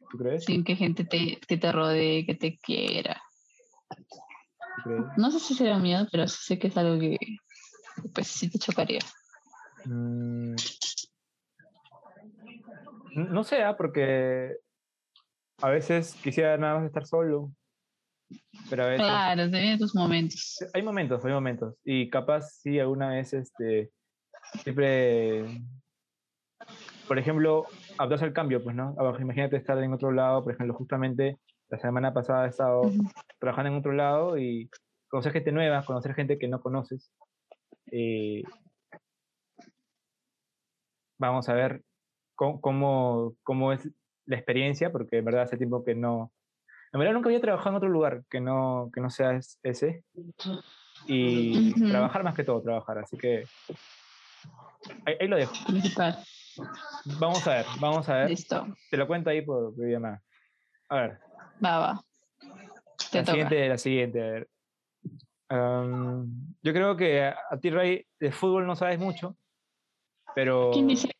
[0.09, 0.45] ¿Tú crees?
[0.45, 3.21] sin que gente te, que te rodee, que te quiera.
[4.77, 5.05] ¿Tú crees?
[5.15, 7.17] No sé si será miedo, pero sí sé que es algo que,
[8.15, 9.01] pues, sí te chocaría.
[9.85, 10.55] Mm.
[13.15, 14.57] No sé, ah, porque
[15.61, 17.51] a veces quisiera nada más estar solo,
[18.69, 20.57] pero a veces Claro, vienen tus momentos.
[20.73, 23.91] hay momentos, hay momentos, y capaz sí alguna vez, este,
[24.63, 25.45] siempre,
[27.07, 27.65] por ejemplo,
[27.97, 28.95] adaptarse al cambio, pues, ¿no?
[29.19, 31.37] Imagínate estar en otro lado, por ejemplo, justamente
[31.69, 32.91] la semana pasada he estado
[33.39, 34.69] trabajando en otro lado y
[35.07, 37.11] conocer gente nueva, conocer gente que no conoces.
[37.91, 38.43] eh,
[41.17, 41.83] vamos a ver
[42.39, 43.89] cómo, cómo, cómo es
[44.25, 46.31] la experiencia, porque en verdad hace tiempo que no...
[46.93, 50.03] En verdad nunca había trabajado en otro lugar que no, que no sea es- ese.
[51.05, 51.89] Y Ujú.
[51.89, 52.99] trabajar más que todo, trabajar.
[52.99, 53.43] Así que
[55.05, 55.53] ahí, ahí lo dejo.
[57.19, 58.29] Vamos a ver, vamos a ver.
[58.29, 58.67] Listo.
[58.89, 60.21] Te lo cuento ahí por videollamada.
[60.87, 61.19] A ver,
[61.63, 62.01] Va, va.
[63.11, 63.31] Te la toca.
[63.31, 64.21] siguiente, la siguiente.
[64.21, 64.49] a ver.
[65.49, 69.35] Am, yo creo que a, a ti, Ray, de fútbol no sabes mucho,
[70.35, 71.11] pero, ¿Quién dice?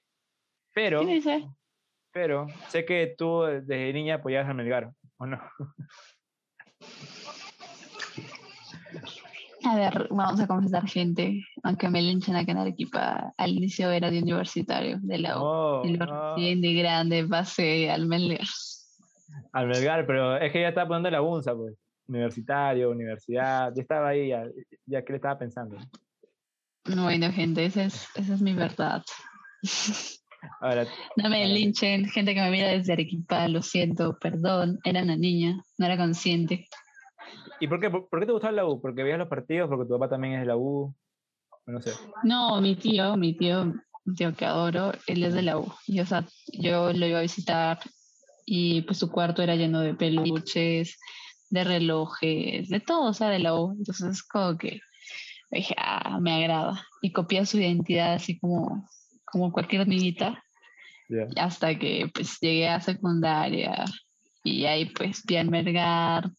[0.74, 1.02] Pero,
[2.12, 5.40] pero sé que tú desde niña apoyabas a Melgar, ¿o no?
[9.66, 11.44] A ver, vamos a confesar, gente.
[11.64, 15.86] Aunque me linchen acá en Arequipa, al inicio era de universitario, de la U.
[15.86, 18.48] Y luego no, recién de grande pasé al Melgar.
[19.52, 21.76] al Melgar, pero es que ya estaba poniendo la bunza, pues.
[22.08, 24.44] Universitario, universidad, ya estaba ahí, ya,
[24.86, 25.78] ya que le estaba pensando.
[26.86, 29.04] Bueno, gente, esa es, esa es mi verdad.
[30.62, 35.16] Ahora, No me linchen, gente que me mira desde Arequipa, lo siento, perdón, era una
[35.16, 36.68] niña, no era consciente.
[37.60, 38.82] ¿y por qué, por, por qué te gustaba la U?
[38.82, 39.70] ¿Porque veías los partidos?
[39.70, 40.94] ¿Porque tu papá también es de la U?
[41.66, 41.92] No sé.
[42.24, 43.74] No, mi tío, mi tío,
[44.06, 45.72] mi tío que adoro, él es de la U.
[45.86, 47.80] Y, o sea, yo lo iba a visitar
[48.46, 50.98] y pues su cuarto era lleno de peluches,
[51.50, 53.74] de relojes, de todo, o sea, de la U.
[53.78, 54.82] Entonces es como que
[55.52, 56.84] dije, ah, me agrada.
[57.02, 58.88] Y copié su identidad así como,
[59.32, 60.44] como cualquier niñita,
[61.08, 61.28] Ya.
[61.38, 63.86] hasta que pues llegué a secundaria
[64.44, 66.30] y ahí pues vi al Melgar,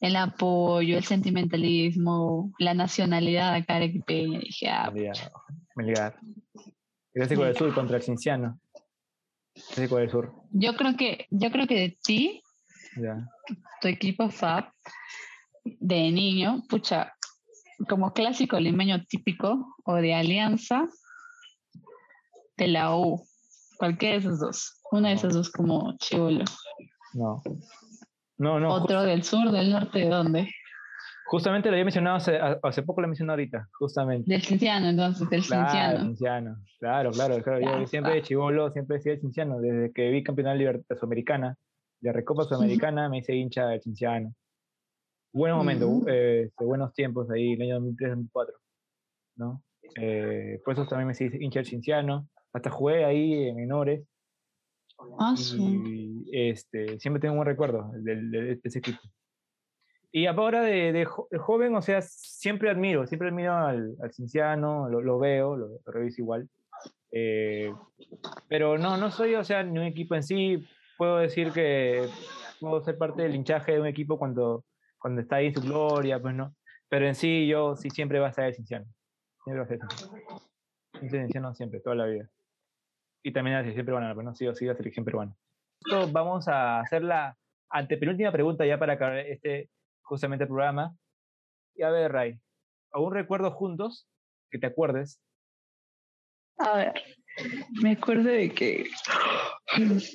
[0.00, 4.40] el apoyo, el sentimentalismo, la nacionalidad acá arequipeña.
[4.40, 5.32] Dije, ah, Melgar.
[5.74, 6.20] Melgar.
[7.12, 8.60] Clásico del Sur contra el Cinciano.
[9.54, 10.34] Clásico del Sur.
[10.50, 12.42] Yo creo que, yo creo que de ti,
[13.80, 14.70] tu equipo FAB,
[15.64, 17.14] de niño, pucha,
[17.88, 20.86] como clásico limeño típico o de alianza,
[22.56, 23.22] de la U,
[23.78, 26.44] cualquiera de esos dos, una de esas dos como chivolo,
[27.14, 27.42] No.
[28.38, 28.68] No, no.
[28.74, 30.50] otro del sur, del norte, ¿de dónde?
[31.28, 34.30] justamente lo había mencionado hace, hace poco, lo mencioné ahorita, justamente.
[34.30, 36.04] Del Cinciano, entonces, del Claro, Cinciano.
[36.04, 36.56] Cinciano.
[36.78, 37.42] Claro, claro.
[37.42, 37.60] claro.
[37.60, 38.28] Yo Ya siempre de está.
[38.28, 39.58] chivolo, siempre decía el Cinciano.
[39.58, 41.56] Desde que vi campeonato Libertad Sudamericana,
[42.00, 44.34] de Recopa Sudamericana, me hice hincha del Cinciano.
[45.32, 46.04] Buenos momentos, Ujú.
[46.08, 48.46] eh, buenos tiempos ahí, el año 2003-2004.
[49.38, 49.62] ¿no?
[49.96, 52.28] Eh, por eso también me hice hincha del Cinciano.
[52.56, 54.02] Hasta jugué ahí en menores.
[55.18, 58.98] Ah, Y, este, siempre tengo un buen recuerdo de, ese equipo.
[60.10, 65.54] Y ahora de, joven, o sea, siempre admiro, siempre admiro al, al Cinciano, lo, veo,
[65.54, 66.48] lo, reviso igual.
[67.12, 67.70] Eh,
[68.48, 70.66] pero no, no soy, o sea, ni un equipo en sí.
[70.96, 72.08] Puedo decir que
[72.58, 74.64] puedo ser parte del hinchaje de un equipo cuando,
[74.98, 76.56] cuando está ahí en su gloria, pues no.
[76.88, 78.86] Pero en sí, yo sí siempre va a ser el Cinciano.
[79.44, 81.26] Siempre va a ser el Cinciano.
[81.26, 82.30] Cinciano siempre, toda la vida.
[83.26, 85.34] Y también la selección peruana, pues no, sí o sí la selección peruana.
[86.12, 87.36] Vamos a hacer la
[87.68, 89.68] antepenúltima pregunta ya para acabar este
[90.02, 90.96] justamente el programa.
[91.74, 92.38] Y a ver, Ray,
[92.92, 94.08] ¿algún recuerdo juntos
[94.48, 95.20] que te acuerdes?
[96.58, 96.92] A ver,
[97.82, 98.88] me acuerdo de que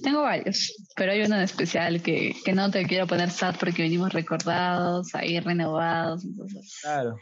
[0.02, 3.84] tengo varios, pero hay uno en especial que, que no te quiero poner sad porque
[3.84, 6.80] venimos recordados, ahí renovados, entonces.
[6.82, 7.18] Claro.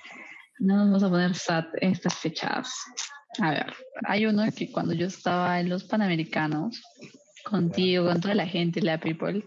[0.60, 2.74] No nos vamos a poner sad estas fechas.
[3.42, 3.74] A ver,
[4.06, 6.82] hay uno que cuando yo estaba en los Panamericanos,
[7.44, 9.44] contigo, con toda la gente, la people,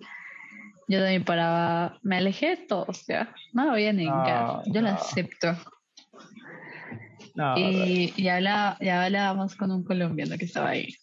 [0.89, 3.35] yo también paraba, me alejé de todos, ya.
[3.53, 5.57] No lo voy a negar, yo lo acepto.
[7.57, 10.95] y, y, hablaba, hablábamos con un colombiano que estaba ahí.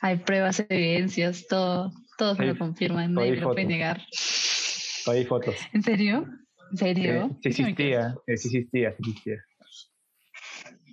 [0.00, 4.00] Hay pruebas, evidencias, todo, todos me lo confirman, nadie lo puede negar.
[5.06, 5.56] Hay fotos.
[5.72, 6.26] ¿En serio?
[6.70, 7.38] ¿En serio?
[7.42, 9.44] Sí, existía, sí existía, sí existía.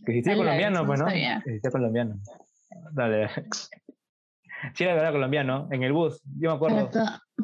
[0.05, 1.07] Que existía colombiano, pues, ¿no?
[1.07, 2.19] Existía colombiano.
[2.93, 3.29] Dale.
[4.73, 6.89] Sí, era verdad colombiano, en el bus, yo me acuerdo.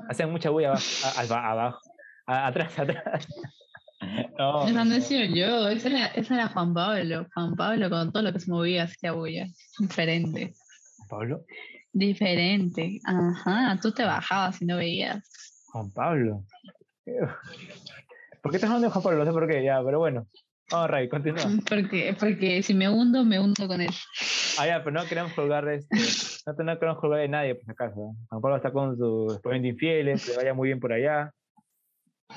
[0.09, 1.79] Hacían mucha bulla abajo, abajo,
[2.25, 3.27] atrás, atrás.
[4.37, 7.27] No, Esa no he yo, esa era, esa era Juan Pablo.
[7.33, 9.45] Juan Pablo con todo lo que se movía hacía bulla.
[9.77, 10.53] Diferente.
[10.97, 11.45] ¿Juan Pablo?
[11.93, 12.99] Diferente.
[13.05, 15.23] Ajá, tú te bajabas y no veías.
[15.71, 16.45] Juan Pablo.
[18.41, 19.19] ¿Por qué estás hablando de Juan Pablo?
[19.19, 20.27] No sé por qué, ya, pero bueno.
[20.71, 21.43] Vamos, Ray, continúa.
[21.69, 23.89] Porque, porque si me hundo, me hundo con él.
[24.57, 25.97] Ah, ya, pero no queremos colgar este,
[26.63, 28.15] no, queremos colgar de nadie, por si acaso.
[28.29, 31.31] Juan Pablo está con su exponente infieles, que vaya muy bien por allá.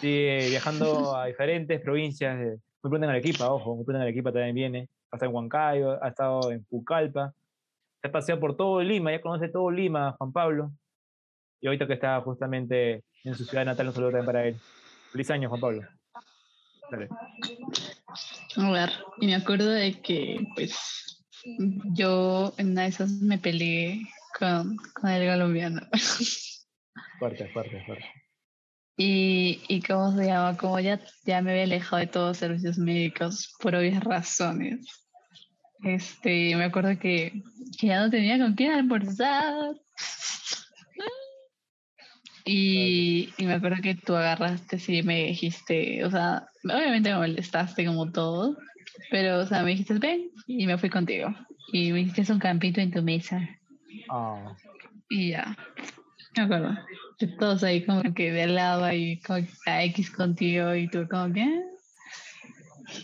[0.00, 2.36] Sigue viajando a diferentes provincias.
[2.36, 4.88] muy pronto en Arequipa, ojo, muy pronto en Arequipa también viene.
[5.12, 7.32] Ha en Huancayo, ha estado en Pucallpa.
[8.02, 10.72] Se ha paseado por todo Lima, ya conoce todo Lima, Juan Pablo.
[11.60, 14.56] Y ahorita que está justamente en su ciudad natal, un saludo también para él.
[15.14, 15.88] Feliz año, Juan Pablo.
[16.90, 17.08] Dale.
[18.56, 21.24] A ver, y me acuerdo de que, pues,
[21.92, 24.02] yo en una de esas me peleé
[24.36, 25.82] con, con el colombiano.
[27.20, 28.06] Fuerte, fuerte, fuerte.
[28.96, 32.76] Y, y cómo se llama, como ya, ya me había alejado de todos los servicios
[32.76, 34.84] médicos por obvias razones.
[35.84, 37.40] Este, me acuerdo que,
[37.78, 39.76] que ya no tenía con quién almorzar.
[42.44, 47.86] Y, y, me acuerdo que tú agarraste y me dijiste, o sea, obviamente me molestaste
[47.86, 48.58] como todo,
[49.10, 51.34] pero, o sea, me dijiste, ven, y me fui contigo.
[51.72, 53.48] Y me dijiste, un campito en tu mesa.
[54.10, 54.54] Oh.
[55.08, 55.56] Y ya,
[56.36, 56.76] me acuerdo.
[57.38, 61.42] Todos ahí como que de lado ahí, como a X contigo y tú como que...
[61.42, 61.62] Ah".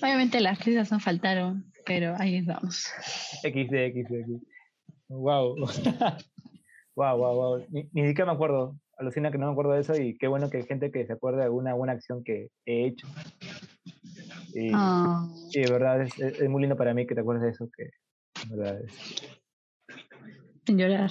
[0.02, 2.90] Obviamente las risas no faltaron, pero ahí estamos.
[3.42, 4.42] XD, XD,
[5.08, 5.56] Wow.
[6.94, 7.66] wow, wow, wow.
[7.70, 10.50] Ni, ni siquiera me acuerdo alucina que no me acuerdo de eso y qué bueno
[10.50, 13.06] que hay gente que se acuerde de alguna buena acción que he hecho.
[14.52, 15.26] Y, ah.
[15.52, 17.84] de verdad es, muy lindo para mí que te acuerdes de eso, que
[18.48, 19.38] de verdad es.
[20.66, 21.10] Sin llorar.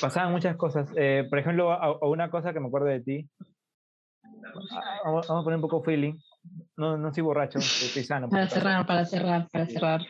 [0.00, 0.88] Pasaban muchas cosas.
[0.96, 3.28] Eh, por ejemplo, a, una cosa que me acuerdo de ti.
[5.04, 6.14] Vamos, a poner un poco feeling.
[6.76, 8.28] No, no soy borracho, estoy sano.
[8.28, 10.00] Para cerrar, para cerrar, para cerrar.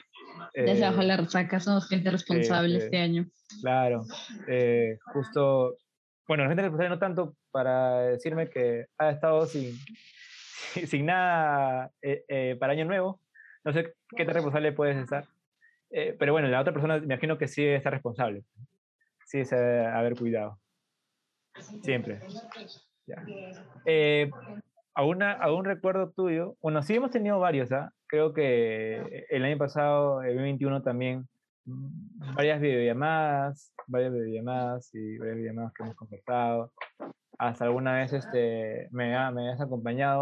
[0.55, 3.27] ya se bajó la resaca, somos gente responsable este año.
[3.63, 4.05] Claro.
[4.49, 5.77] Eh, justo
[6.31, 9.75] bueno, la gente responsable no tanto para decirme que ha estado sin,
[10.87, 13.21] sin nada eh, eh, para Año Nuevo.
[13.65, 15.25] No sé qué tan responsable puedes estar.
[15.91, 18.45] Eh, pero bueno, la otra persona me imagino que sí está responsable.
[19.27, 20.61] Sí es haber cuidado.
[21.83, 22.21] Siempre.
[23.09, 23.25] Ya.
[24.95, 26.55] ¿algún recuerdo tuyo?
[26.63, 27.93] Bueno, sí hemos tenido varios, ¿ah?
[28.07, 31.27] Creo que el año pasado, el 2021 también,
[31.65, 36.73] varias videollamadas, varias videollamadas y varias videollamadas que hemos conversado.
[37.39, 40.21] Hasta alguna vez este, me, me has acompañado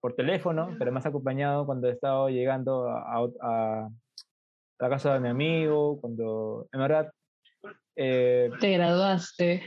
[0.00, 3.88] por teléfono, pero me has acompañado cuando he estado llegando a, a,
[4.78, 7.12] la casa de mi amigo, cuando, en verdad...
[7.94, 9.62] Eh, Te graduaste.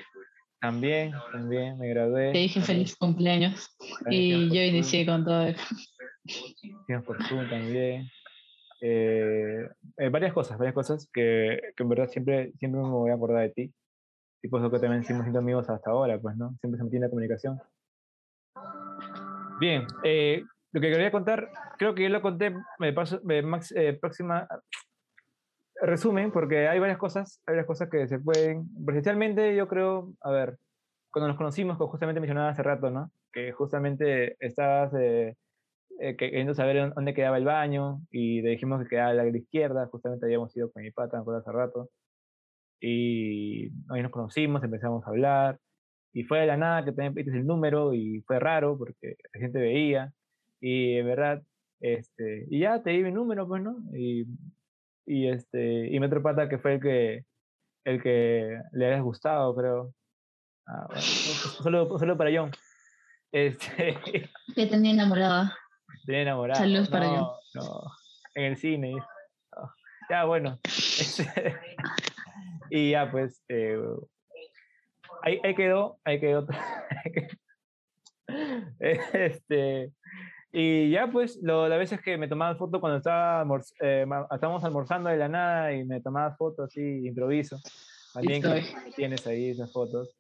[0.60, 2.34] También, también me gradué.
[2.34, 3.78] Te dije feliz cumpleaños.
[4.10, 5.64] y yo inicié con todo eso.
[7.06, 7.18] por
[7.50, 8.10] también.
[8.88, 9.68] Eh,
[9.98, 13.42] eh, varias cosas, varias cosas que, que, en verdad siempre, siempre me voy a acordar
[13.42, 13.74] de ti.
[14.44, 16.56] Y por eso que también seguimos siendo amigos hasta ahora, pues, ¿no?
[16.60, 17.60] Siempre se mantiene la comunicación.
[19.60, 24.48] Bien, eh, lo que quería contar, creo que yo lo conté me paso, max, próxima,
[25.82, 30.30] resumen, porque hay varias cosas, hay varias cosas que se pueden, presencialmente yo creo, a
[30.30, 30.60] ver,
[31.12, 33.10] cuando nos conocimos, que justamente mencionaba hace rato, ¿no?
[33.34, 34.94] Que justamente estabas
[36.00, 39.88] eh, queriendo saber dónde quedaba el baño y le dijimos que quedaba a la izquierda,
[39.88, 41.90] justamente habíamos ido con mi pata, me hace rato.
[42.82, 45.60] Y ahí nos conocimos, empezamos a hablar
[46.14, 49.40] y fue de la nada que también pediste el número y fue raro porque la
[49.40, 50.14] gente veía
[50.60, 51.44] y en verdad,
[51.80, 53.78] este, y ya te di mi número, pues, ¿no?
[53.94, 54.26] Y,
[55.06, 57.26] y este, y mi otro pata que fue el que,
[57.86, 59.94] el que le hayas gustado, creo.
[60.68, 62.52] Ah, solo, solo para John.
[63.32, 63.98] Este,
[64.56, 65.52] que tenía enamorado.
[66.06, 66.60] Tenía enamorado.
[66.60, 67.30] Saludos para John.
[67.54, 67.82] No,
[68.36, 68.96] en el cine.
[70.10, 70.60] Ya, bueno.
[70.98, 71.54] Este,
[72.70, 73.78] y ya, pues, eh,
[75.24, 76.48] ahí, ahí, quedó, ahí quedó.
[78.80, 79.92] este,
[80.54, 83.46] y ya, pues, lo, las veces que me tomabas foto cuando estaba
[83.82, 87.60] eh, estábamos almorzando de la nada y me tomabas fotos así, improviso.
[88.14, 88.42] También
[88.96, 90.16] tienes ahí esas fotos.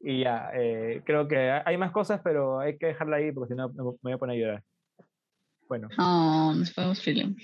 [0.00, 3.56] Y ya, eh, creo que hay más cosas, pero hay que dejarla ahí porque si
[3.56, 4.64] no me voy a poner a llorar.
[5.68, 5.88] Bueno.
[5.98, 7.36] Oh, nos podemos film.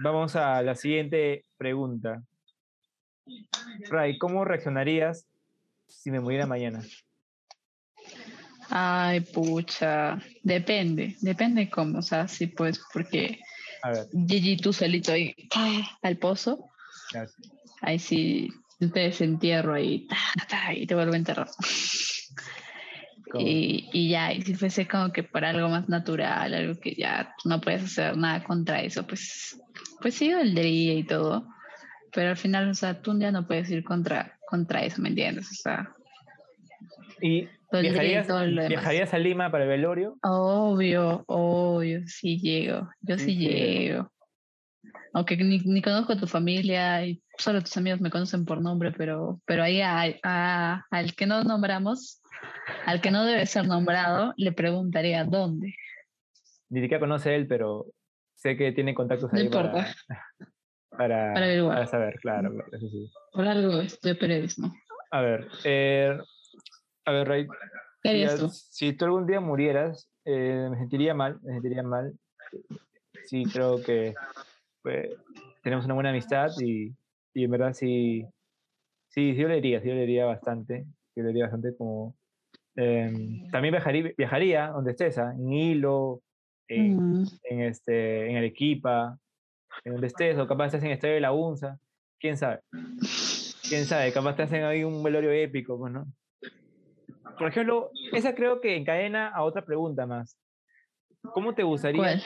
[0.00, 2.22] Vamos a la siguiente pregunta.
[3.88, 5.26] Ray, ¿cómo reaccionarías
[5.86, 6.82] si me muriera mañana?
[8.70, 10.18] Ay, pucha.
[10.42, 11.98] Depende, depende cómo.
[11.98, 13.40] O sea, sí, pues, porque.
[13.82, 14.06] A ver.
[14.26, 15.34] Gigi, tú solito ahí
[16.02, 16.70] al pozo.
[17.80, 20.06] Ahí sí, te desentierro ahí
[20.74, 21.48] y te vuelvo a enterrar.
[23.34, 27.34] Y, y, ya, y si fuese como que por algo más natural, algo que ya
[27.44, 29.60] no puedes hacer nada contra eso, pues,
[30.00, 31.46] pues sí, día y todo.
[32.12, 35.50] Pero al final, o sea, tú ya no puedes ir contra, contra eso, ¿me entiendes?
[35.50, 35.92] O sea.
[37.20, 38.26] ¿Y viajarías,
[38.68, 40.16] viajarías a Lima para el velorio?
[40.22, 42.88] Obvio, obvio, sí llego.
[43.02, 44.10] Yo sí, llego.
[45.12, 48.92] Aunque ni, ni, conozco a tu familia y solo tus amigos me conocen por nombre,
[48.92, 52.22] pero, pero ahí a, al que no nombramos,
[52.86, 55.74] al que no debe ser nombrado, le preguntaría dónde.
[56.68, 57.86] Ni siquiera conoce él, pero
[58.34, 59.72] sé que tiene contactos ahí para,
[60.90, 63.10] para, para, saber, claro, eso sí.
[63.32, 64.74] Por algo estoy periodismo.
[65.10, 66.18] A ver, eh,
[67.06, 67.48] a ver, Ray,
[68.70, 72.14] si, tú algún día murieras, eh, me sentiría mal, me sentiría mal.
[73.24, 74.14] Sí, creo que
[74.82, 75.10] pues,
[75.62, 76.94] tenemos una buena amistad y,
[77.34, 78.24] y en verdad sí,
[79.08, 82.16] sí, sí yo le diría, sí yo le diría bastante, yo le diría bastante como...
[82.76, 85.32] Em, también viajaría, viajaría donde estés, ¿ah?
[85.36, 86.22] en Hilo,
[86.68, 89.18] en, en, este, en Arequipa,
[89.84, 91.78] en donde estés, o capaz estás en Estadio de la UNSA,
[92.20, 92.60] quién sabe.
[93.68, 96.06] Quién sabe, capaz te hacen ahí un velorio épico, pues, ¿no?
[97.38, 100.38] Por ejemplo, esa creo que encadena a otra pregunta más.
[101.32, 102.20] ¿Cómo te gustaría?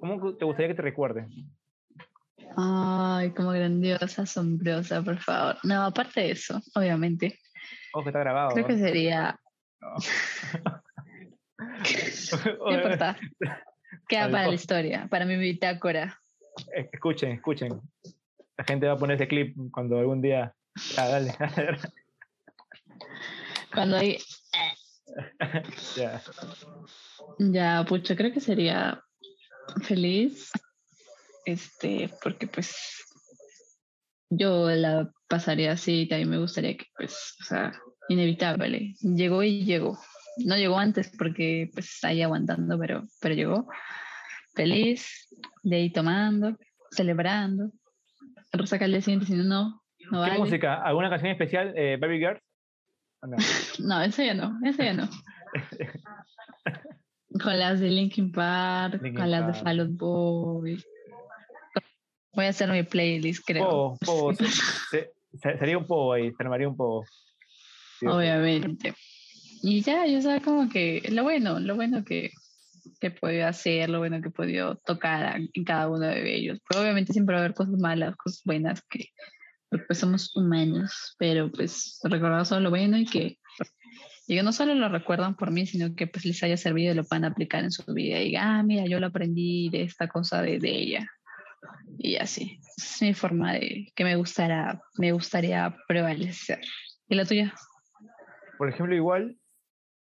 [0.00, 1.28] ¿Cómo te gustaría que te recuerden?
[2.56, 5.56] Ay, como grandiosa, asombrosa, por favor.
[5.64, 7.38] No, aparte de eso, obviamente.
[7.92, 8.50] Oh, está grabado.
[8.50, 9.38] Creo que sería.
[9.80, 9.94] No.
[11.84, 13.16] ¿Qué importa?
[14.08, 16.18] Queda para la historia, para mi bitácora.
[16.92, 17.80] Escuchen, escuchen.
[18.56, 20.54] La gente va a poner ese clip cuando algún día.
[20.96, 21.78] Ah, dale, dale.
[23.72, 24.18] Cuando hay...
[25.96, 26.22] ya.
[27.38, 29.03] Ya, pucho, creo que sería
[29.82, 30.50] feliz,
[31.44, 33.04] este, porque pues
[34.30, 37.72] yo la pasaría así, también me gustaría que pues, o sea,
[38.08, 39.98] inevitable, llegó y llegó.
[40.44, 43.68] No llegó antes porque pues ahí aguantando, pero, pero llegó
[44.54, 45.28] feliz,
[45.62, 46.56] de ahí tomando,
[46.90, 47.70] celebrando.
[48.52, 49.82] Rosa al siguiente, si no, no.
[49.98, 50.82] ¿Qué música?
[50.82, 52.40] ¿Alguna canción especial, eh, Baby Girl?
[53.78, 55.08] No, eso ya no, eso ya no.
[57.42, 60.84] con las de Linkin Park, con las de Fall Out Boy.
[62.32, 63.96] Voy a hacer mi playlist, creo.
[65.58, 67.04] sería un poco ahí, se armaría un poco.
[68.06, 68.94] Obviamente.
[69.62, 72.32] Y ya, yo sabía como que lo bueno, lo bueno que,
[73.00, 76.58] que he podido hacer, lo bueno que he podido tocar en cada uno de ellos.
[76.68, 79.08] Pero obviamente siempre va a haber cosas malas, cosas buenas que
[79.86, 83.38] pues somos humanos, pero pues recordar solo lo bueno y que
[84.26, 87.04] y no solo lo recuerdan por mí, sino que pues les haya servido y lo
[87.04, 90.40] puedan aplicar en su vida y digan, ah, mira, yo lo aprendí de esta cosa
[90.40, 91.10] de, de ella.
[91.98, 92.58] Y así.
[92.76, 96.60] Es mi forma de que me gustará, me gustaría prevalecer.
[97.08, 97.54] ¿Y la tuya?
[98.56, 99.36] Por ejemplo, igual,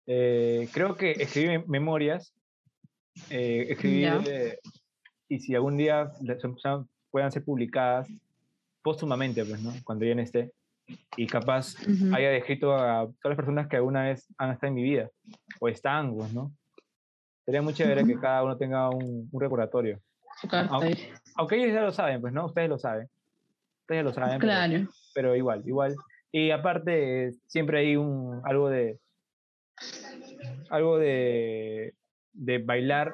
[0.06, 2.34] eh, creo que escribir memorias,
[3.30, 4.58] eh, escribir, eh,
[5.28, 6.12] y si algún día
[7.12, 8.08] puedan ser publicadas,
[8.82, 9.74] póstumamente, pues, ¿no?
[9.84, 10.52] Cuando ya no esté.
[11.16, 11.76] Y capaz
[12.14, 15.10] haya descrito a todas las personas que alguna vez han estado en mi vida,
[15.60, 16.52] o están, pues, ¿no?
[17.46, 20.00] Sería muy chévere que cada uno tenga un, un recordatorio.
[21.36, 22.46] Aunque, ellos ya lo saben, pues, ¿no?
[22.46, 23.10] Ustedes lo saben.
[23.82, 24.40] Ustedes lo saben.
[24.40, 24.88] Claro.
[25.14, 25.96] Pero, igual, igual.
[26.32, 29.00] Y aparte, siempre hay un, algo de.
[30.70, 31.94] Algo de.
[32.34, 33.14] de bailar,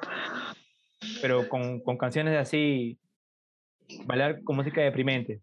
[1.20, 2.98] pero con, con canciones así.
[4.06, 5.40] Bailar con música deprimente.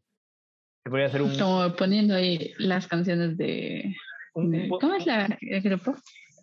[0.87, 1.37] Se podría hacer un.
[1.37, 3.93] Como poniendo ahí las canciones de.
[4.31, 5.93] ¿Cómo es la, el grupo?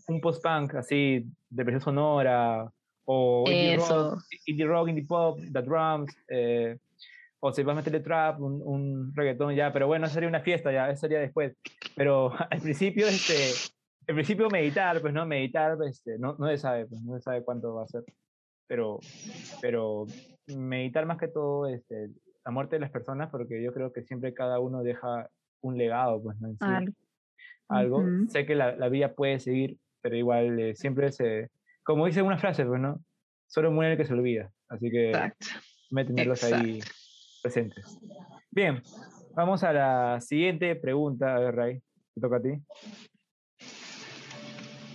[0.07, 2.71] Un post-punk así, depresión sonora,
[3.07, 6.77] o indie rock, indie rock, indie pop, the drums, eh,
[7.41, 10.41] o si vas a meterle trap, un, un, reggaetón ya, pero bueno, eso sería una
[10.41, 11.57] fiesta ya, eso sería después.
[11.97, 13.51] Pero al principio, este,
[14.07, 17.43] al principio meditar, pues no, meditar, este, no, no se sabe, pues no se sabe
[17.43, 18.05] cuánto va a ser,
[18.67, 19.01] pero,
[19.63, 20.05] pero
[20.49, 22.11] meditar más que todo, este,
[22.45, 25.29] la muerte de las personas, porque yo creo que siempre cada uno deja
[25.63, 26.55] un legado, pues no
[27.69, 28.05] algo.
[28.29, 31.51] Sé que la, la, vida puede seguir, pero igual eh, siempre se
[31.85, 33.05] como dice una frase, pues, ¿no?
[33.47, 34.51] Solo muere el que se olvida.
[34.69, 35.13] Así que
[35.91, 36.81] me tenerlos ahí
[37.43, 37.99] presentes.
[38.51, 38.83] Bien,
[39.35, 41.37] vamos a la siguiente pregunta.
[41.37, 41.83] A ver, Ray,
[42.15, 42.53] te toca a ti.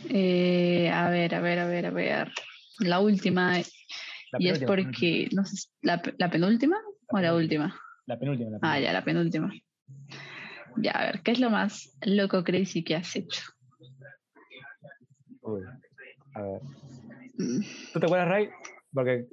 [0.09, 2.31] Eh, a ver, a ver, a ver, a ver.
[2.79, 3.59] La última.
[4.39, 6.77] y es porque, no sé, ¿la, ¿la penúltima
[7.09, 7.75] o la última?
[8.05, 8.73] La penúltima, la penúltima.
[8.73, 9.53] Ah, ya, la penúltima.
[10.77, 13.41] Ya, a ver, ¿qué es lo más loco, crazy que has hecho?
[15.41, 15.61] Uy.
[16.35, 16.61] A ver.
[17.37, 17.61] Mm.
[17.93, 18.49] ¿Tú te acuerdas, Ray?
[18.93, 19.27] Porque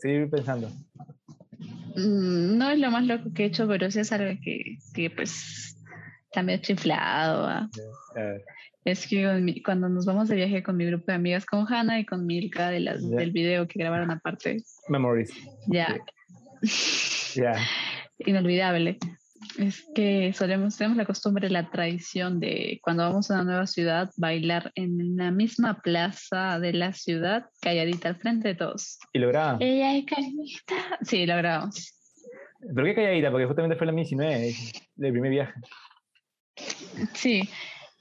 [0.00, 0.68] seguir pensando.
[1.96, 5.10] Mm, no es lo más loco que he hecho, pero sí es algo que, que
[5.10, 5.76] pues
[6.32, 7.68] también chiflado.
[8.84, 12.06] Es que cuando nos vamos de viaje con mi grupo de amigas, con Hannah y
[12.06, 14.62] con Milka de las, del video que grabaron aparte.
[14.88, 15.32] Memories.
[15.66, 15.98] Ya.
[17.36, 17.54] Ya.
[18.18, 18.98] Inolvidable
[19.58, 24.10] es que solemos, tenemos la costumbre, la tradición de cuando vamos a una nueva ciudad,
[24.16, 28.98] bailar en la misma plaza de la ciudad, calladita al frente de todos.
[29.12, 29.60] ¿Y lo grabamos?
[29.62, 30.98] Ella es calladita.
[31.02, 31.94] Sí, lo grabamos.
[32.60, 33.30] ¿Pero qué calladita?
[33.30, 34.54] Porque justamente fue la 19,
[34.96, 35.54] del primer viaje.
[37.14, 37.48] Sí,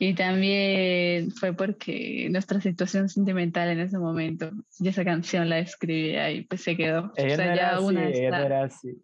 [0.02, 6.18] y también fue porque nuestra situación sentimental en ese momento, y esa canción la escribí
[6.18, 7.12] y pues se quedó.
[7.18, 9.02] Ella o sea, no ya así, una ella no era así.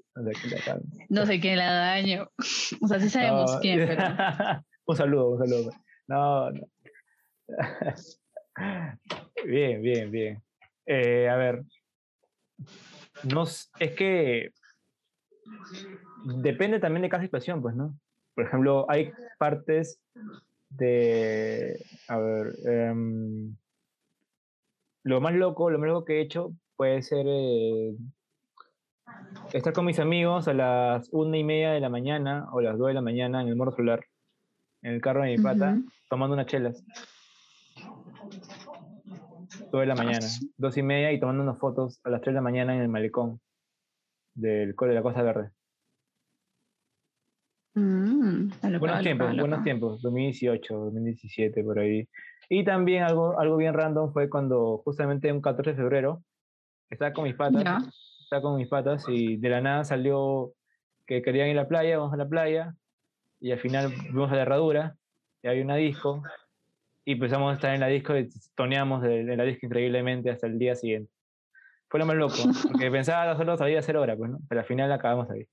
[1.10, 2.30] No sé quién la daño.
[2.82, 4.04] O sea, sí sabemos quién, pero...
[4.86, 5.72] un saludo, un saludo.
[6.08, 6.68] No, no.
[9.46, 10.44] bien, bien, bien.
[10.86, 11.64] Eh, a ver.
[13.24, 14.52] Nos, es que
[16.24, 18.00] depende también de cada situación, pues, ¿no?
[18.34, 20.00] Por ejemplo, hay partes
[20.70, 23.56] de, a ver, em,
[25.04, 27.96] lo más loco, lo más loco que he hecho puede ser eh,
[29.54, 32.88] estar con mis amigos a las una y media de la mañana o las dos
[32.88, 34.06] de la mañana en el morro solar,
[34.82, 35.78] en el carro de mi pata,
[36.10, 36.84] tomando unas chelas.
[39.72, 40.26] Dos de la mañana,
[40.58, 42.90] dos y media y tomando unas fotos a las tres de la mañana en el
[42.90, 43.40] malecón
[44.34, 45.52] del Cole de la Cosa Verde.
[47.76, 52.08] Mm, buenos tiempos, buenos tiempos, 2018, 2017, por ahí.
[52.48, 56.24] Y también algo, algo bien random fue cuando justamente un 14 de febrero
[56.90, 57.84] estaba con mis patas,
[58.24, 60.54] estaba con mis patas y de la nada salió
[61.06, 62.76] que querían ir a la playa, vamos a la playa
[63.42, 64.96] y al final fuimos a la herradura
[65.44, 66.24] y había una disco
[67.04, 70.58] y empezamos a estar en la disco y toneamos en la disco increíblemente hasta el
[70.58, 71.12] día siguiente.
[71.90, 72.38] Fue lo más loco,
[72.72, 74.40] porque pensaba solo salía a hacer hora, pues, ¿no?
[74.48, 75.46] pero al final acabamos ahí.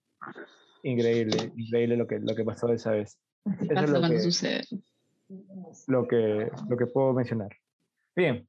[0.83, 3.19] Increíble, increíble lo que, lo que pasó esa vez.
[3.45, 4.65] Eso es lo que, sucede.
[5.87, 7.51] Lo que, lo que puedo mencionar.
[8.15, 8.47] Bien.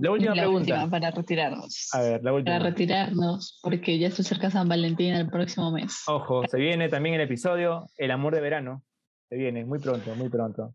[0.00, 0.88] La última pregunta.
[0.90, 1.88] para retirarnos.
[1.92, 2.58] A ver, la última.
[2.58, 6.02] Para retirarnos, porque ya se acerca San Valentín el próximo mes.
[6.08, 8.82] Ojo, se viene también el episodio El amor de verano.
[9.28, 10.74] Se viene muy pronto, muy pronto.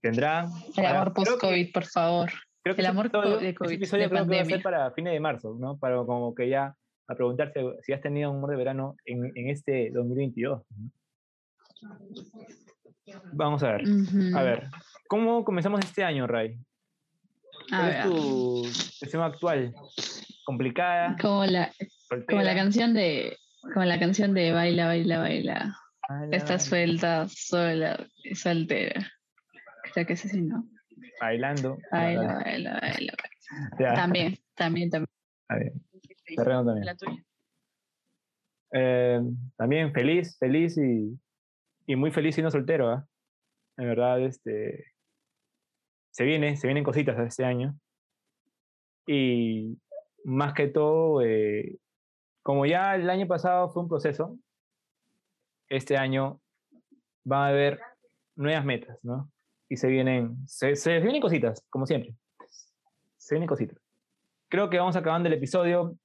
[0.00, 0.48] Tendrá.
[0.76, 2.30] El amor post-COVID, por favor.
[2.62, 3.72] Creo que el amor de COVID.
[3.72, 5.78] episodio creo que va a ser para fines de marzo, ¿no?
[5.78, 6.76] Para como que ya
[7.08, 10.62] a preguntarse si has tenido un humor de verano en, en este 2022.
[13.32, 13.82] Vamos a ver.
[14.34, 14.68] A ver,
[15.08, 16.58] ¿cómo comenzamos este año, Ray?
[17.68, 19.74] ¿Cuál es tu situación actual?
[20.44, 21.16] ¿Complicada?
[21.20, 21.72] Como la,
[22.28, 25.76] como la canción de como la canción de Baila, baila, baila.
[26.30, 29.08] Está suelta, sola y soltera.
[29.94, 30.68] Creo que es así, ¿no?
[31.20, 31.78] Bailando.
[31.90, 33.14] Baila, baila, baila.
[33.94, 35.08] También, también, también.
[35.48, 35.72] A ver.
[36.36, 36.86] Terreno también.
[36.86, 37.24] La tuya.
[38.72, 39.20] Eh,
[39.56, 41.18] también feliz, feliz y,
[41.86, 42.92] y, muy feliz siendo soltero.
[42.94, 43.02] ¿eh?
[43.76, 44.92] En verdad, este,
[46.10, 47.76] se viene, se vienen cositas este año.
[49.06, 49.78] Y
[50.24, 51.78] más que todo, eh,
[52.42, 54.38] como ya el año pasado fue un proceso,
[55.68, 56.40] este año
[57.30, 57.80] va a haber
[58.36, 59.30] nuevas metas, ¿no?
[59.68, 62.14] Y se vienen, se, se vienen cositas, como siempre.
[63.16, 63.81] Se vienen cositas
[64.52, 65.96] creo que vamos acabando el episodio.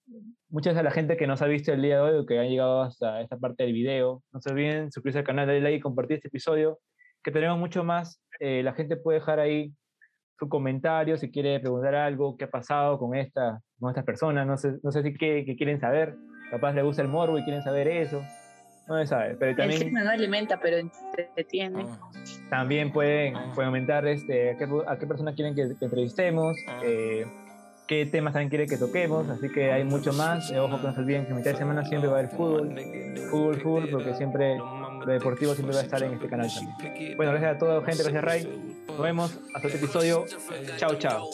[0.49, 2.47] Muchas de la gente que nos ha visto el día de hoy o que han
[2.47, 5.81] llegado hasta esta parte del video, no se olviden suscribirse al canal, darle like y
[5.81, 6.79] compartir este episodio,
[7.21, 8.21] que tenemos mucho más.
[8.39, 9.73] Eh, la gente puede dejar ahí
[10.39, 14.55] su comentario si quiere preguntar algo, qué ha pasado con, esta, con estas personas, no
[14.55, 16.15] sé, no sé si qué, quieren saber,
[16.49, 18.23] capaz le gusta el morbo y quieren saber eso,
[18.87, 19.35] no se sabe.
[19.35, 21.85] Pero también, el no alimenta, pero entretiene.
[22.49, 26.55] También pueden, pueden comentar este, a, qué, a qué persona quieren que, que entrevistemos.
[26.85, 27.25] Eh,
[27.87, 30.51] qué temas también quiere que toquemos, así que hay mucho más.
[30.51, 32.75] Eh, ojo que no se olviden que mitad de semana siempre va a haber fútbol,
[33.31, 37.15] fútbol, fútbol, porque siempre lo deportivo siempre va a estar en este canal también.
[37.15, 38.83] Bueno, gracias a toda gente, gracias Ray.
[38.87, 40.25] Nos vemos hasta este episodio.
[40.77, 41.29] Chao, chao.